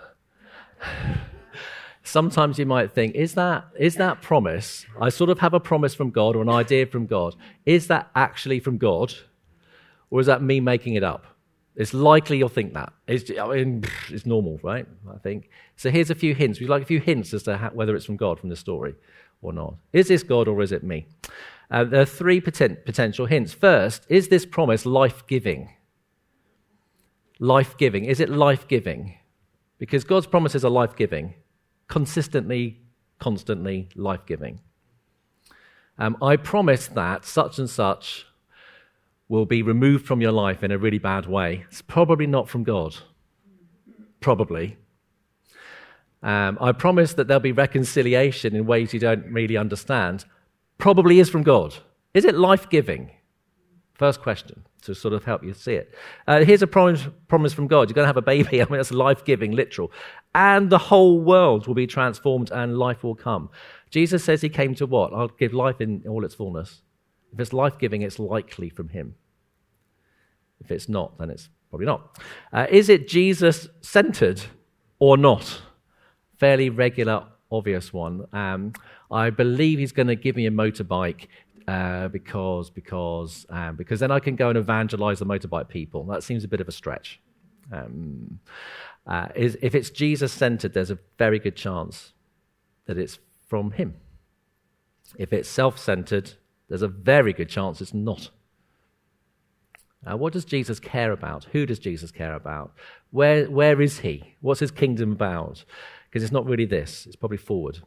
sometimes 2.04 2.60
you 2.60 2.66
might 2.66 2.92
think, 2.92 3.16
is 3.16 3.34
that, 3.36 3.66
is 3.78 3.96
that 3.96 4.22
promise? 4.22 4.86
I 5.00 5.10
sort 5.10 5.30
of 5.30 5.40
have 5.40 5.54
a 5.54 5.60
promise 5.60 5.96
from 5.96 6.12
God 6.12 6.36
or 6.36 6.42
an 6.42 6.50
idea 6.50 6.86
from 6.86 7.08
God. 7.08 7.36
Is 7.66 7.88
that 7.88 8.10
actually 8.16 8.60
from 8.60 8.78
God? 8.78 9.14
Or 10.10 10.20
is 10.20 10.28
that 10.28 10.42
me 10.42 10.60
making 10.60 10.94
it 10.94 11.04
up? 11.04 11.26
It's 11.76 11.94
likely 11.94 12.38
you'll 12.38 12.48
think 12.48 12.74
that. 12.74 12.94
It's, 13.08 13.30
I 13.38 13.48
mean, 13.48 13.84
it's 14.10 14.26
normal, 14.26 14.60
right? 14.64 14.88
I 15.14 15.18
think. 15.18 15.50
So 15.76 15.92
here's 15.92 16.10
a 16.10 16.16
few 16.16 16.34
hints. 16.34 16.60
We'd 16.60 16.70
like 16.70 16.84
a 16.84 16.86
few 16.86 17.02
hints 17.02 17.34
as 17.34 17.44
to 17.44 17.58
how, 17.58 17.72
whether 17.72 17.96
it's 17.96 18.06
from 18.06 18.16
God 18.16 18.40
from 18.40 18.50
the 18.50 18.56
story 18.56 18.96
or 19.42 19.52
not. 19.52 19.76
Is 19.92 20.08
this 20.08 20.24
God 20.24 20.48
or 20.48 20.62
is 20.62 20.72
it 20.72 20.84
me? 20.84 21.08
Uh, 21.70 21.84
there 21.84 22.02
are 22.02 22.06
three 22.06 22.40
poten- 22.40 22.86
potential 22.86 23.26
hints. 23.26 23.52
First, 23.54 24.06
is 24.08 24.30
this 24.30 24.46
promise 24.46 24.86
life 24.86 25.26
giving? 25.28 25.70
Life 27.40 27.78
giving? 27.78 28.06
Is 28.06 28.20
it 28.20 28.30
life 28.30 28.68
giving? 28.68 29.16
Because 29.78 30.04
God's 30.04 30.28
promises 30.28 30.64
are 30.64 30.72
life 30.72 30.96
giving, 30.96 31.34
consistently, 31.88 32.80
constantly 33.20 33.90
life 33.96 34.26
giving. 34.26 34.62
Um, 35.98 36.18
I 36.22 36.36
promise 36.38 36.88
that 36.88 37.26
such 37.26 37.60
and 37.60 37.70
such 37.70 38.26
will 39.28 39.46
be 39.46 39.62
removed 39.62 40.06
from 40.06 40.22
your 40.22 40.32
life 40.32 40.64
in 40.64 40.72
a 40.72 40.78
really 40.78 41.00
bad 41.00 41.26
way. 41.26 41.66
It's 41.68 41.82
probably 41.82 42.28
not 42.28 42.50
from 42.50 42.64
God. 42.64 42.96
Probably. 44.20 44.78
Um, 46.22 46.58
I 46.60 46.72
promise 46.72 47.14
that 47.14 47.28
there'll 47.28 47.40
be 47.40 47.52
reconciliation 47.52 48.56
in 48.56 48.66
ways 48.66 48.94
you 48.94 49.00
don't 49.00 49.26
really 49.32 49.58
understand. 49.58 50.26
Probably 50.78 51.20
is 51.20 51.30
from 51.30 51.44
God. 51.44 51.76
Is 52.14 52.26
it 52.26 52.36
life 52.36 52.70
giving? 52.70 53.12
First 53.94 54.22
question 54.22 54.66
to 54.86 54.96
sort 54.96 55.14
of 55.14 55.24
help 55.24 55.44
you 55.44 55.54
see 55.54 55.74
it. 55.74 55.94
Uh, 56.28 56.44
here's 56.44 56.62
a 56.62 56.68
promise, 56.68 57.08
promise 57.28 57.54
from 57.54 57.68
God. 57.68 57.90
You're 57.90 57.96
going 57.96 58.04
to 58.04 58.08
have 58.08 58.18
a 58.18 58.22
baby. 58.22 58.62
I 58.62 58.66
mean, 58.66 58.78
that's 58.78 58.92
life 58.92 59.26
giving, 59.26 59.52
literal. 59.52 59.92
And 60.34 60.70
the 60.70 60.78
whole 60.78 61.20
world 61.20 61.68
will 61.68 61.76
be 61.76 61.88
transformed 61.88 62.52
and 62.52 62.78
life 62.78 63.04
will 63.04 63.16
come. 63.16 63.50
Jesus 63.90 64.24
says 64.24 64.42
he 64.42 64.50
came 64.50 64.76
to 64.76 64.86
what? 64.86 65.14
I'll 65.14 65.28
give 65.28 65.54
life 65.54 65.82
in 65.82 66.04
all 66.08 66.26
its 66.26 66.36
fullness. 66.36 66.82
If 67.32 67.40
it's 67.40 67.54
life 67.54 67.78
giving, 67.78 68.02
it's 68.02 68.20
likely 68.20 68.70
from 68.70 68.90
him. 68.90 69.16
If 70.60 70.72
it's 70.72 70.88
not, 70.88 71.18
then 71.18 71.30
it's 71.30 71.50
probably 71.70 71.86
not. 71.86 72.20
Uh, 72.52 72.68
is 72.70 72.90
it 72.90 73.08
Jesus 73.08 73.68
centered 73.82 74.42
or 75.00 75.18
not? 75.18 75.62
Fairly 76.38 76.70
regular 76.70 77.28
obvious 77.52 77.94
one. 77.94 78.26
Um, 78.34 78.74
I 79.12 79.30
believe 79.30 79.80
he's 79.80 79.92
going 79.92 80.08
to 80.08 80.16
give 80.16 80.36
me 80.36 80.46
a 80.46 80.52
motorbike 80.52 81.28
uh, 81.68 82.08
because 82.10 82.70
because 82.70 83.46
um, 83.50 83.76
because 83.76 84.00
then 84.00 84.12
I 84.12 84.20
can 84.20 84.36
go 84.36 84.50
and 84.50 84.58
evangelize 84.58 85.20
the 85.20 85.26
motorbike 85.26 85.68
people. 85.68 86.04
That 86.06 86.24
seems 86.24 86.44
a 86.44 86.48
bit 86.48 86.62
of 86.62 86.68
a 86.68 86.72
stretch. 86.72 87.20
Um, 87.72 88.40
uh, 89.08 89.28
is, 89.36 89.58
if 89.62 89.74
it's 89.76 89.90
Jesus 89.90 90.32
centered, 90.32 90.74
there's 90.74 90.92
a 90.92 91.00
very 91.18 91.40
good 91.40 91.56
chance 91.56 92.14
that 92.86 92.98
it's 92.98 93.20
from 93.48 93.72
Him. 93.72 93.96
If 95.18 95.34
it's 95.34 95.50
self 95.50 95.80
centered, 95.80 96.34
there's 96.70 96.82
a 96.82 96.88
very 96.88 97.34
good 97.34 97.50
chance 97.50 97.82
it's 97.82 97.94
not. 97.94 98.30
Uh, 100.06 100.18
what 100.18 100.34
does 100.34 100.46
Jesus 100.46 100.80
care 100.80 101.12
about? 101.12 101.46
Who 101.46 101.66
does 101.66 101.80
Jesus 101.80 102.12
care 102.12 102.36
about? 102.36 102.74
Where, 103.10 103.50
where 103.50 103.82
is 103.82 104.00
He? 104.00 104.36
What's 104.40 104.60
His 104.60 104.70
kingdom 104.70 105.14
about? 105.14 105.66
Because 106.08 106.22
it's 106.22 106.32
not 106.32 106.46
really 106.46 106.66
this, 106.66 107.08
it's 107.08 107.16
probably 107.16 107.38
forward 107.38 107.80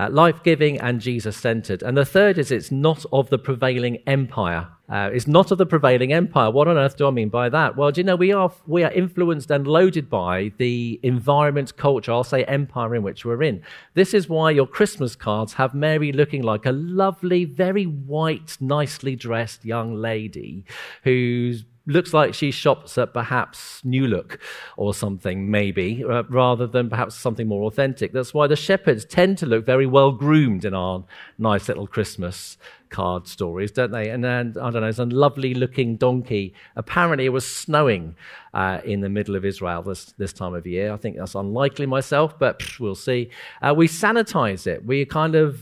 uh, 0.00 0.08
life 0.10 0.42
giving 0.42 0.80
and 0.80 0.98
Jesus 1.00 1.36
centered. 1.36 1.82
And 1.82 1.94
the 1.96 2.06
third 2.06 2.38
is 2.38 2.50
it's 2.50 2.70
not 2.70 3.04
of 3.12 3.28
the 3.28 3.38
prevailing 3.38 3.98
empire. 4.06 4.68
Uh, 4.88 5.10
it's 5.12 5.28
not 5.28 5.50
of 5.50 5.58
the 5.58 5.66
prevailing 5.66 6.12
empire. 6.12 6.50
What 6.50 6.66
on 6.66 6.76
earth 6.76 6.96
do 6.96 7.06
I 7.06 7.10
mean 7.10 7.28
by 7.28 7.48
that? 7.50 7.76
Well, 7.76 7.92
do 7.92 8.00
you 8.00 8.04
know, 8.04 8.16
we 8.16 8.32
are, 8.32 8.50
we 8.66 8.82
are 8.82 8.90
influenced 8.90 9.50
and 9.50 9.66
loaded 9.66 10.08
by 10.08 10.52
the 10.56 10.98
environment, 11.02 11.76
culture, 11.76 12.12
I'll 12.12 12.24
say 12.24 12.44
empire 12.44 12.94
in 12.96 13.02
which 13.02 13.24
we're 13.24 13.42
in. 13.42 13.62
This 13.94 14.14
is 14.14 14.28
why 14.28 14.50
your 14.50 14.66
Christmas 14.66 15.14
cards 15.14 15.52
have 15.54 15.74
Mary 15.74 16.12
looking 16.12 16.42
like 16.42 16.66
a 16.66 16.72
lovely, 16.72 17.44
very 17.44 17.84
white, 17.84 18.56
nicely 18.58 19.14
dressed 19.14 19.64
young 19.64 19.94
lady 19.94 20.64
who's 21.04 21.64
looks 21.86 22.12
like 22.12 22.34
she 22.34 22.50
shops 22.50 22.96
at 22.98 23.12
perhaps 23.12 23.84
New 23.84 24.06
Look 24.06 24.38
or 24.76 24.94
something, 24.94 25.50
maybe, 25.50 26.04
uh, 26.04 26.22
rather 26.28 26.66
than 26.66 26.90
perhaps 26.90 27.14
something 27.14 27.48
more 27.48 27.64
authentic. 27.64 28.12
That's 28.12 28.34
why 28.34 28.46
the 28.46 28.56
shepherds 28.56 29.04
tend 29.04 29.38
to 29.38 29.46
look 29.46 29.64
very 29.64 29.86
well 29.86 30.12
groomed 30.12 30.64
in 30.64 30.74
our 30.74 31.04
nice 31.38 31.68
little 31.68 31.86
Christmas 31.86 32.58
card 32.90 33.26
stories, 33.26 33.70
don't 33.70 33.92
they? 33.92 34.10
And 34.10 34.22
then, 34.22 34.56
I 34.60 34.70
don't 34.70 34.82
know, 34.82 34.88
it's 34.88 34.98
a 34.98 35.04
lovely 35.04 35.54
looking 35.54 35.96
donkey. 35.96 36.54
Apparently, 36.76 37.24
it 37.24 37.30
was 37.30 37.46
snowing 37.46 38.16
uh, 38.52 38.80
in 38.84 39.00
the 39.00 39.08
middle 39.08 39.36
of 39.36 39.44
Israel 39.44 39.82
this, 39.82 40.12
this 40.18 40.32
time 40.32 40.54
of 40.54 40.66
year. 40.66 40.92
I 40.92 40.96
think 40.96 41.16
that's 41.16 41.34
unlikely 41.34 41.86
myself, 41.86 42.38
but 42.38 42.58
pff, 42.58 42.80
we'll 42.80 42.94
see. 42.94 43.30
Uh, 43.62 43.74
we 43.76 43.88
sanitize 43.88 44.66
it. 44.66 44.84
We 44.84 45.04
kind 45.04 45.34
of, 45.34 45.60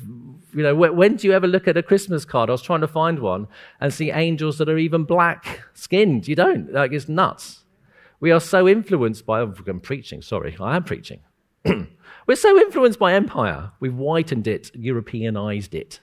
you 0.58 0.64
know, 0.64 0.74
when 0.74 1.14
do 1.14 1.28
you 1.28 1.32
ever 1.32 1.46
look 1.46 1.68
at 1.68 1.76
a 1.76 1.84
Christmas 1.84 2.24
card? 2.24 2.50
I 2.50 2.52
was 2.52 2.62
trying 2.62 2.80
to 2.80 2.88
find 2.88 3.20
one 3.20 3.46
and 3.80 3.94
see 3.94 4.10
angels 4.10 4.58
that 4.58 4.68
are 4.68 4.76
even 4.76 5.04
black 5.04 5.60
skinned. 5.72 6.26
You 6.26 6.34
don't. 6.34 6.72
Like, 6.72 6.92
it's 6.92 7.08
nuts. 7.08 7.64
We 8.18 8.32
are 8.32 8.40
so 8.40 8.66
influenced 8.66 9.24
by, 9.24 9.40
oh, 9.40 9.54
I'm 9.68 9.78
preaching, 9.78 10.20
sorry, 10.20 10.56
I 10.58 10.74
am 10.74 10.82
preaching. 10.82 11.20
We're 12.26 12.34
so 12.34 12.58
influenced 12.58 12.98
by 12.98 13.14
empire. 13.14 13.70
We've 13.78 13.94
whitened 13.94 14.48
it, 14.48 14.74
Europeanized 14.74 15.76
it. 15.76 16.00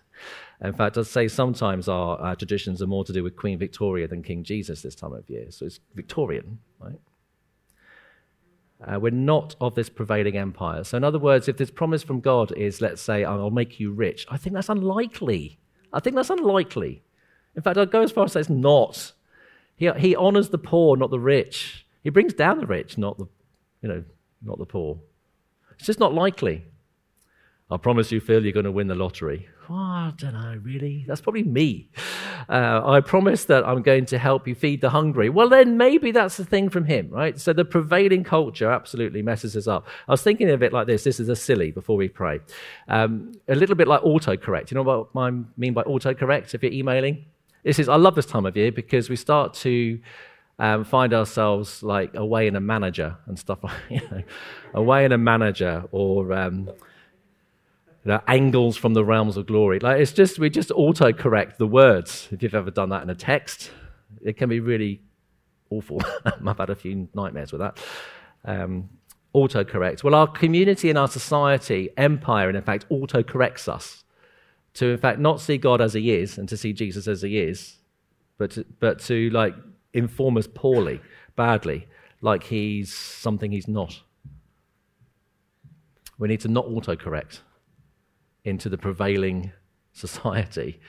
In 0.63 0.71
fact, 0.71 0.97
I'd 0.97 1.05
say 1.05 1.27
sometimes 1.27 1.89
our, 1.89 2.17
our 2.17 2.37
traditions 2.37 2.81
are 2.81 2.87
more 2.87 3.03
to 3.03 3.11
do 3.11 3.23
with 3.23 3.35
Queen 3.35 3.59
Victoria 3.59 4.07
than 4.07 4.23
King 4.23 4.45
Jesus 4.45 4.81
this 4.81 4.95
time 4.95 5.11
of 5.11 5.29
year. 5.29 5.47
So 5.51 5.65
it's 5.65 5.81
Victorian, 5.95 6.59
right? 6.79 6.99
Uh, 8.85 8.99
we're 8.99 9.09
not 9.09 9.55
of 9.59 9.73
this 9.73 9.89
prevailing 9.89 10.37
empire. 10.37 10.83
So, 10.83 10.97
in 10.97 11.03
other 11.03 11.17
words, 11.17 11.47
if 11.47 11.57
this 11.57 11.71
promise 11.71 12.03
from 12.03 12.19
God 12.19 12.51
is, 12.51 12.81
let's 12.81 13.01
say, 13.01 13.23
I'll 13.23 13.49
make 13.49 13.79
you 13.79 13.91
rich, 13.91 14.25
I 14.29 14.37
think 14.37 14.53
that's 14.53 14.69
unlikely. 14.69 15.57
I 15.91 15.99
think 15.99 16.15
that's 16.15 16.29
unlikely. 16.29 17.01
In 17.55 17.61
fact, 17.63 17.77
I'd 17.77 17.91
go 17.91 18.01
as 18.01 18.11
far 18.11 18.25
as 18.25 18.33
say 18.33 18.41
it's 18.41 18.49
not. 18.49 19.13
He, 19.75 19.89
he 19.97 20.15
honors 20.15 20.49
the 20.49 20.57
poor, 20.57 20.97
not 20.97 21.09
the 21.09 21.19
rich. 21.19 21.85
He 22.03 22.09
brings 22.09 22.33
down 22.33 22.59
the 22.59 22.67
rich, 22.67 22.97
not 22.97 23.17
the, 23.17 23.25
you 23.81 23.89
know, 23.89 24.03
not 24.43 24.59
the 24.59 24.65
poor. 24.65 24.99
It's 25.77 25.87
just 25.87 25.99
not 25.99 26.13
likely. 26.13 26.65
I 27.71 27.77
promise 27.77 28.11
you, 28.11 28.19
Phil, 28.19 28.43
you're 28.43 28.53
going 28.53 28.65
to 28.65 28.71
win 28.71 28.87
the 28.87 28.95
lottery. 28.95 29.47
Oh, 29.69 29.73
I 29.73 30.13
don't 30.15 30.33
know, 30.33 30.59
really? 30.61 31.05
That's 31.07 31.21
probably 31.21 31.43
me. 31.43 31.89
Uh, 32.47 32.81
I 32.85 33.01
promise 33.01 33.45
that 33.45 33.65
I'm 33.65 33.81
going 33.81 34.05
to 34.07 34.17
help 34.19 34.47
you 34.47 34.53
feed 34.53 34.81
the 34.81 34.89
hungry. 34.91 35.29
Well, 35.29 35.49
then 35.49 35.77
maybe 35.77 36.11
that's 36.11 36.37
the 36.37 36.45
thing 36.45 36.69
from 36.69 36.85
him, 36.85 37.09
right? 37.09 37.39
So 37.39 37.51
the 37.51 37.65
prevailing 37.65 38.23
culture 38.23 38.69
absolutely 38.69 39.23
messes 39.23 39.57
us 39.57 39.67
up. 39.67 39.87
I 40.07 40.11
was 40.11 40.21
thinking 40.21 40.49
of 40.49 40.61
it 40.61 40.71
like 40.71 40.85
this. 40.85 41.03
This 41.03 41.19
is 41.19 41.29
a 41.29 41.35
silly 41.35 41.71
before 41.71 41.97
we 41.97 42.07
pray. 42.07 42.41
Um, 42.87 43.31
a 43.47 43.55
little 43.55 43.75
bit 43.75 43.87
like 43.87 44.01
autocorrect. 44.01 44.69
You 44.69 44.75
know 44.75 44.83
what 44.83 45.07
I 45.15 45.31
mean 45.57 45.73
by 45.73 45.83
autocorrect 45.83 46.53
if 46.53 46.61
you're 46.61 46.71
emailing? 46.71 47.25
This 47.63 47.79
is, 47.79 47.89
I 47.89 47.95
love 47.95 48.13
this 48.13 48.27
time 48.27 48.45
of 48.45 48.55
year 48.55 48.71
because 48.71 49.09
we 49.09 49.15
start 49.15 49.55
to 49.55 49.99
um, 50.59 50.83
find 50.83 51.13
ourselves 51.13 51.81
like 51.81 52.13
away 52.13 52.45
in 52.45 52.55
a 52.55 52.61
manager 52.61 53.17
and 53.25 53.39
stuff 53.39 53.59
like, 53.63 53.73
you 53.89 54.01
know, 54.11 54.21
away 54.75 55.05
in 55.05 55.11
a 55.11 55.17
manager 55.17 55.85
or. 55.91 56.33
Um, 56.33 56.69
you 58.05 58.11
know, 58.11 58.21
angles 58.27 58.77
from 58.77 58.93
the 58.93 59.03
realms 59.03 59.35
of 59.35 59.47
glory. 59.47 59.79
Like 59.79 59.99
it's 59.99 60.13
just 60.13 60.37
we 60.37 60.49
just 60.49 60.69
autocorrect 60.69 61.57
the 61.57 61.65
words. 61.65 62.29
If 62.31 62.43
you've 62.43 62.53
ever 62.53 62.69
done 62.69 62.89
that 62.89 63.01
in 63.01 63.09
a 63.09 63.15
text, 63.15 63.71
it 64.21 64.37
can 64.37 64.47
be 64.47 64.59
really 64.59 65.01
awful. 65.71 66.01
I've 66.25 66.57
had 66.57 66.69
a 66.69 66.75
few 66.75 67.09
nightmares 67.15 67.51
with 67.51 67.61
that. 67.61 67.79
Um, 68.45 68.89
autocorrect. 69.33 70.03
Well, 70.03 70.13
our 70.13 70.27
community 70.27 70.89
and 70.89 70.99
our 70.99 71.07
society, 71.07 71.89
empire, 71.97 72.47
and 72.47 72.55
in 72.55 72.63
fact, 72.63 72.87
autocorrects 72.89 73.67
us 73.67 74.03
to, 74.75 74.89
in 74.91 74.97
fact, 74.99 75.19
not 75.19 75.41
see 75.41 75.57
God 75.57 75.81
as 75.81 75.93
He 75.93 76.11
is 76.11 76.37
and 76.37 76.47
to 76.47 76.57
see 76.57 76.73
Jesus 76.73 77.07
as 77.07 77.23
He 77.23 77.39
is, 77.39 77.77
but 78.37 78.51
to, 78.51 78.65
but 78.79 78.99
to 79.05 79.31
like 79.31 79.55
inform 79.93 80.37
us 80.37 80.47
poorly, 80.53 81.01
badly, 81.35 81.87
like 82.21 82.43
He's 82.43 82.93
something 82.93 83.51
He's 83.51 83.67
not. 83.67 83.99
We 86.19 86.27
need 86.27 86.41
to 86.41 86.47
not 86.47 86.67
autocorrect 86.67 87.39
into 88.45 88.69
the 88.69 88.77
prevailing 88.77 89.51
society. 89.91 90.79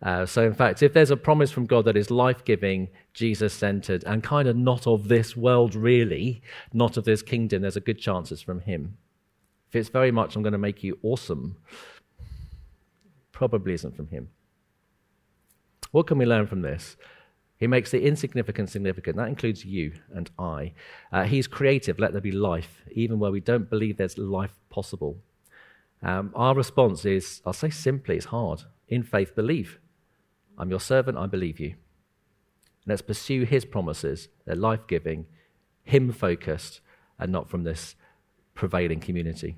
Uh, 0.00 0.24
so, 0.24 0.44
in 0.44 0.54
fact, 0.54 0.82
if 0.82 0.92
there's 0.92 1.10
a 1.10 1.16
promise 1.16 1.50
from 1.50 1.66
God 1.66 1.84
that 1.86 1.96
is 1.96 2.10
life 2.10 2.44
giving, 2.44 2.88
Jesus 3.14 3.52
centered, 3.52 4.04
and 4.04 4.22
kind 4.22 4.46
of 4.46 4.56
not 4.56 4.86
of 4.86 5.08
this 5.08 5.36
world, 5.36 5.74
really, 5.74 6.40
not 6.72 6.96
of 6.96 7.04
this 7.04 7.22
kingdom, 7.22 7.62
there's 7.62 7.76
a 7.76 7.80
good 7.80 7.98
chance 7.98 8.30
it's 8.30 8.42
from 8.42 8.60
Him. 8.60 8.96
If 9.68 9.74
it's 9.74 9.88
very 9.88 10.12
much, 10.12 10.36
I'm 10.36 10.42
going 10.42 10.52
to 10.52 10.58
make 10.58 10.84
you 10.84 10.98
awesome, 11.02 11.56
probably 13.32 13.74
isn't 13.74 13.96
from 13.96 14.06
Him. 14.08 14.28
What 15.90 16.06
can 16.06 16.18
we 16.18 16.26
learn 16.26 16.46
from 16.46 16.62
this? 16.62 16.96
He 17.58 17.66
makes 17.66 17.90
the 17.90 18.00
insignificant 18.00 18.70
significant. 18.70 19.16
That 19.16 19.28
includes 19.28 19.64
you 19.64 19.92
and 20.14 20.30
I. 20.38 20.74
Uh, 21.10 21.24
he's 21.24 21.48
creative. 21.48 21.98
Let 21.98 22.12
there 22.12 22.20
be 22.20 22.30
life, 22.30 22.82
even 22.92 23.18
where 23.18 23.32
we 23.32 23.40
don't 23.40 23.68
believe 23.68 23.96
there's 23.96 24.16
life 24.16 24.54
possible. 24.70 25.18
Um, 26.02 26.32
our 26.34 26.54
response 26.54 27.04
is, 27.04 27.42
I'll 27.44 27.52
say 27.52 27.70
simply, 27.70 28.16
it's 28.16 28.26
hard. 28.26 28.62
In 28.88 29.02
faith, 29.02 29.34
believe. 29.34 29.78
I'm 30.56 30.70
your 30.70 30.80
servant, 30.80 31.18
I 31.18 31.26
believe 31.26 31.60
you. 31.60 31.74
Let's 32.86 33.02
pursue 33.02 33.44
his 33.44 33.64
promises. 33.64 34.28
They're 34.46 34.56
life 34.56 34.86
giving, 34.86 35.26
him 35.84 36.12
focused, 36.12 36.80
and 37.18 37.30
not 37.30 37.48
from 37.48 37.64
this 37.64 37.96
prevailing 38.54 39.00
community. 39.00 39.56